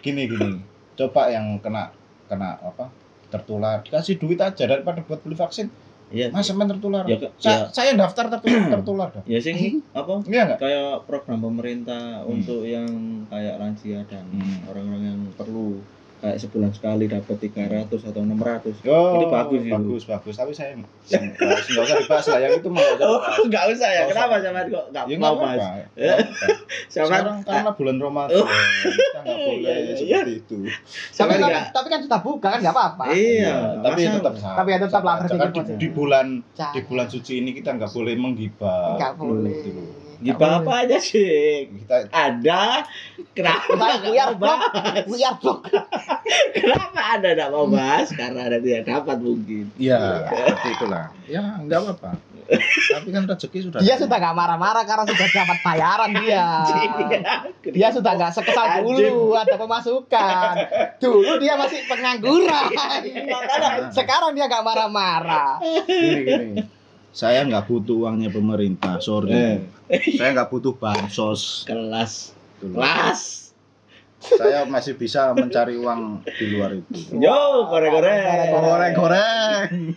gini 0.00 0.22
gini 0.24 0.50
coba 0.98 1.30
yang 1.30 1.56
kena 1.58 1.94
kena 2.26 2.58
apa 2.58 2.90
tertular 3.28 3.80
dikasih 3.80 4.16
duit 4.16 4.36
aja 4.36 4.64
daripada 4.64 4.98
buat 5.00 5.20
beli 5.20 5.34
vaksin 5.34 5.70
Iya. 6.08 6.32
masa 6.32 6.56
main 6.56 6.64
tertular 6.66 7.04
Ya, 7.04 7.20
Sa- 7.36 7.52
ya, 7.52 7.56
saya 7.68 7.92
daftar 7.92 8.32
tapi 8.32 8.48
tertular 8.72 9.08
dah 9.10 9.20
ya 9.24 9.36
sing 9.38 9.84
apa? 9.92 10.24
iya 10.24 10.48
enggak 10.48 10.58
Kayak 10.58 11.04
program 11.04 11.38
pemerintah 11.38 12.24
Hmm. 12.24 12.32
untuk 12.32 12.64
yang 12.64 12.88
kayak 13.28 13.60
lansia 13.60 14.00
dan 14.04 14.24
Hmm. 14.26 14.64
orang-orang 14.66 15.02
yang 15.06 15.20
perlu 15.36 15.84
kayak 16.18 16.36
sebulan 16.36 16.70
sekali 16.70 17.04
dapat 17.06 17.36
300 17.38 17.88
atau 18.04 18.20
600. 18.20 18.82
Oh, 18.84 19.14
Itu 19.14 19.26
bagus 19.28 19.60
itu. 19.60 19.70
bagus 19.70 20.02
bagus 20.04 20.34
tapi 20.34 20.50
saya 20.50 20.74
nggak 20.74 21.22
nggak 21.68 21.80
usah 21.80 21.96
dibahas 21.96 22.26
lah 22.26 22.38
yang 22.40 22.52
itu 22.54 22.68
mau 22.68 22.82
nggak 22.82 22.98
usah 22.98 23.08
dibahas. 23.08 23.38
enggak 23.40 23.64
usah 23.68 23.88
ya. 23.88 23.98
Nggak 23.98 24.08
Kenapa 24.10 24.34
sama 24.36 24.60
kok 24.60 24.84
enggak 24.84 25.04
ya 25.04 25.16
mau 25.16 25.34
nggak 25.34 25.52
nggak. 25.54 26.18
Sama 26.88 27.06
sekarang 27.06 27.36
karena 27.42 27.70
bulan 27.72 27.96
Ramadan 27.98 28.34
Oh. 28.34 28.46
kita 28.46 29.18
nggak 29.20 29.38
boleh 29.38 29.68
Iya, 29.68 29.78
iya, 29.78 29.94
seperti 29.94 30.32
itu 30.36 30.56
tapi, 30.58 30.72
sama 31.10 31.30
tapi, 31.30 31.42
enggak. 31.44 31.64
tapi 31.70 31.86
kan 31.88 32.00
sudah 32.02 32.20
buka 32.20 32.46
kan 32.48 32.58
nggak 32.58 32.74
apa-apa 32.74 33.04
Iya, 33.10 33.56
tapi 33.78 34.00
masa- 34.00 34.16
tetap 34.16 34.34
sah. 34.36 34.54
Tapi 34.54 34.68
ya 34.68 34.78
tetap 34.80 35.02
aja. 35.02 35.10
berpikir 35.18 35.38
Kan 35.38 35.50
di, 35.50 35.60
di 35.76 35.88
bulan 35.88 36.26
di 36.48 36.80
bulan 36.82 37.06
suci 37.06 37.32
ini 37.36 37.50
kita 37.52 37.70
nggak 37.72 37.90
boleh 37.90 38.14
menggibah 38.16 38.96
nggak 38.96 39.12
boleh 39.14 39.58
boleh. 40.18 40.56
apa 40.58 40.72
aja 40.82 40.98
sih? 40.98 41.70
kita 41.70 42.10
Ada. 42.10 42.84
Kenapa 43.32 43.70
nggak 43.70 44.10
we 44.10 44.18
are 44.18 44.34
mau 44.34 44.58
bahas? 44.58 45.06
we 45.06 45.22
are 45.22 45.38
blok. 45.38 45.70
Kenapa 46.58 47.00
Anda 47.14 47.38
tidak 47.38 47.48
mau 47.54 47.66
bahas? 47.70 48.10
Karena 48.10 48.50
Anda 48.50 48.58
tidak 48.58 48.82
dapat 48.86 49.16
mungkin. 49.22 49.70
ya 49.78 50.26
seperti 50.26 50.68
itulah 50.74 51.06
ya 51.28 51.60
nggak 51.62 51.78
apa-apa 51.84 52.28
tapi 52.48 53.08
kan 53.12 53.28
rezeki 53.28 53.58
sudah 53.68 53.78
Dia 53.84 53.94
sudah 54.00 54.16
nggak 54.16 54.36
marah-marah 54.36 54.84
karena 54.88 55.04
sudah 55.04 55.28
dapat 55.28 55.58
bayaran 55.60 56.10
dia. 56.16 56.46
Dia 57.76 57.88
sudah 57.92 58.12
nggak 58.16 58.32
sekesal 58.32 58.66
dulu 58.88 59.36
ada 59.36 59.56
pemasukan. 59.60 60.54
Dulu 60.96 61.36
dia 61.36 61.60
masih 61.60 61.84
pengangguran. 61.84 62.72
Sekarang 63.92 64.32
dia 64.32 64.48
nggak 64.48 64.64
marah-marah. 64.64 65.60
gini 65.60 66.20
gini 66.24 66.77
saya 67.12 67.44
nggak 67.44 67.66
butuh 67.66 68.06
uangnya 68.06 68.30
pemerintah 68.30 69.00
sorry. 69.00 69.32
Eh. 69.32 69.56
saya 70.14 70.36
nggak 70.36 70.50
butuh 70.52 70.76
bansos. 70.76 71.64
Kelas. 71.64 72.36
Kelas. 72.60 73.50
Saya 74.18 74.66
masih 74.66 74.98
bisa 74.98 75.30
mencari 75.30 75.78
uang 75.78 76.26
di 76.26 76.44
luar 76.50 76.74
itu. 76.74 77.14
Yo 77.14 77.70
goreng-goreng. 77.70 78.50
Goreng 78.98 79.94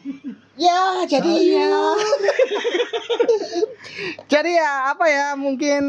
Ya, 0.62 1.10
jadi 1.10 1.58
ya. 1.58 1.74
jadi 4.32 4.52
ya 4.62 4.94
apa 4.94 5.06
ya 5.10 5.28
mungkin 5.34 5.84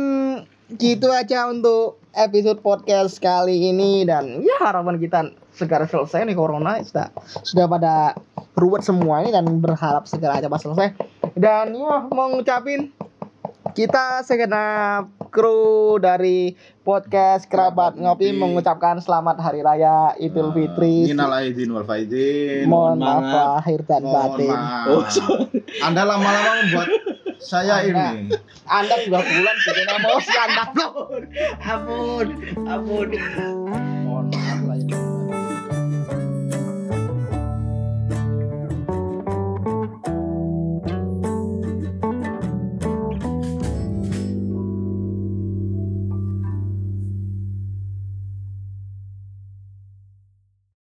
gitu 0.80 1.12
aja 1.12 1.52
untuk 1.52 2.00
episode 2.16 2.64
podcast 2.64 3.20
kali 3.20 3.68
ini. 3.68 4.08
Dan 4.08 4.40
ya 4.40 4.56
harapan 4.64 4.96
kita 4.96 5.28
segera 5.52 5.84
selesai 5.84 6.24
nih 6.24 6.36
corona. 6.36 6.80
Sudah 6.80 7.12
sudah 7.44 7.66
pada 7.68 8.16
ruwet 8.56 8.84
semua 8.84 9.24
ini 9.24 9.32
dan 9.32 9.48
berharap 9.60 10.04
segera 10.04 10.40
cepat 10.40 10.60
selesai 10.60 10.88
dan 11.36 11.72
ya 11.72 12.06
mau 12.12 12.28
ngucapin 12.28 12.92
kita 13.72 14.20
segenap 14.26 15.08
kru 15.32 15.96
dari 15.96 16.52
podcast 16.84 17.48
kerabat 17.48 17.96
ngopi 17.96 18.36
mengucapkan 18.36 19.00
selamat 19.00 19.40
hari 19.40 19.64
raya 19.64 20.12
Idul 20.20 20.52
Fitri 20.52 21.08
Minal 21.08 21.32
aidin 21.40 21.72
wal 21.72 21.88
faidin. 21.88 22.68
mohon 22.68 23.00
maaf 23.00 23.24
lahir 23.24 23.80
dan 23.88 24.04
batin. 24.04 24.52
Oh. 24.92 25.00
Anda 25.88 26.04
lama-lama 26.04 26.52
membuat 26.60 26.88
saya 27.40 27.80
Anda. 27.80 28.12
ini. 28.12 28.36
Anda 28.68 28.94
dua 29.08 29.20
bulan 29.24 29.56
bikin 29.64 29.88
emosi 29.88 30.34
Anda 30.36 30.62
ampun 30.68 31.22
ampun 31.64 32.28
ampun 32.68 33.08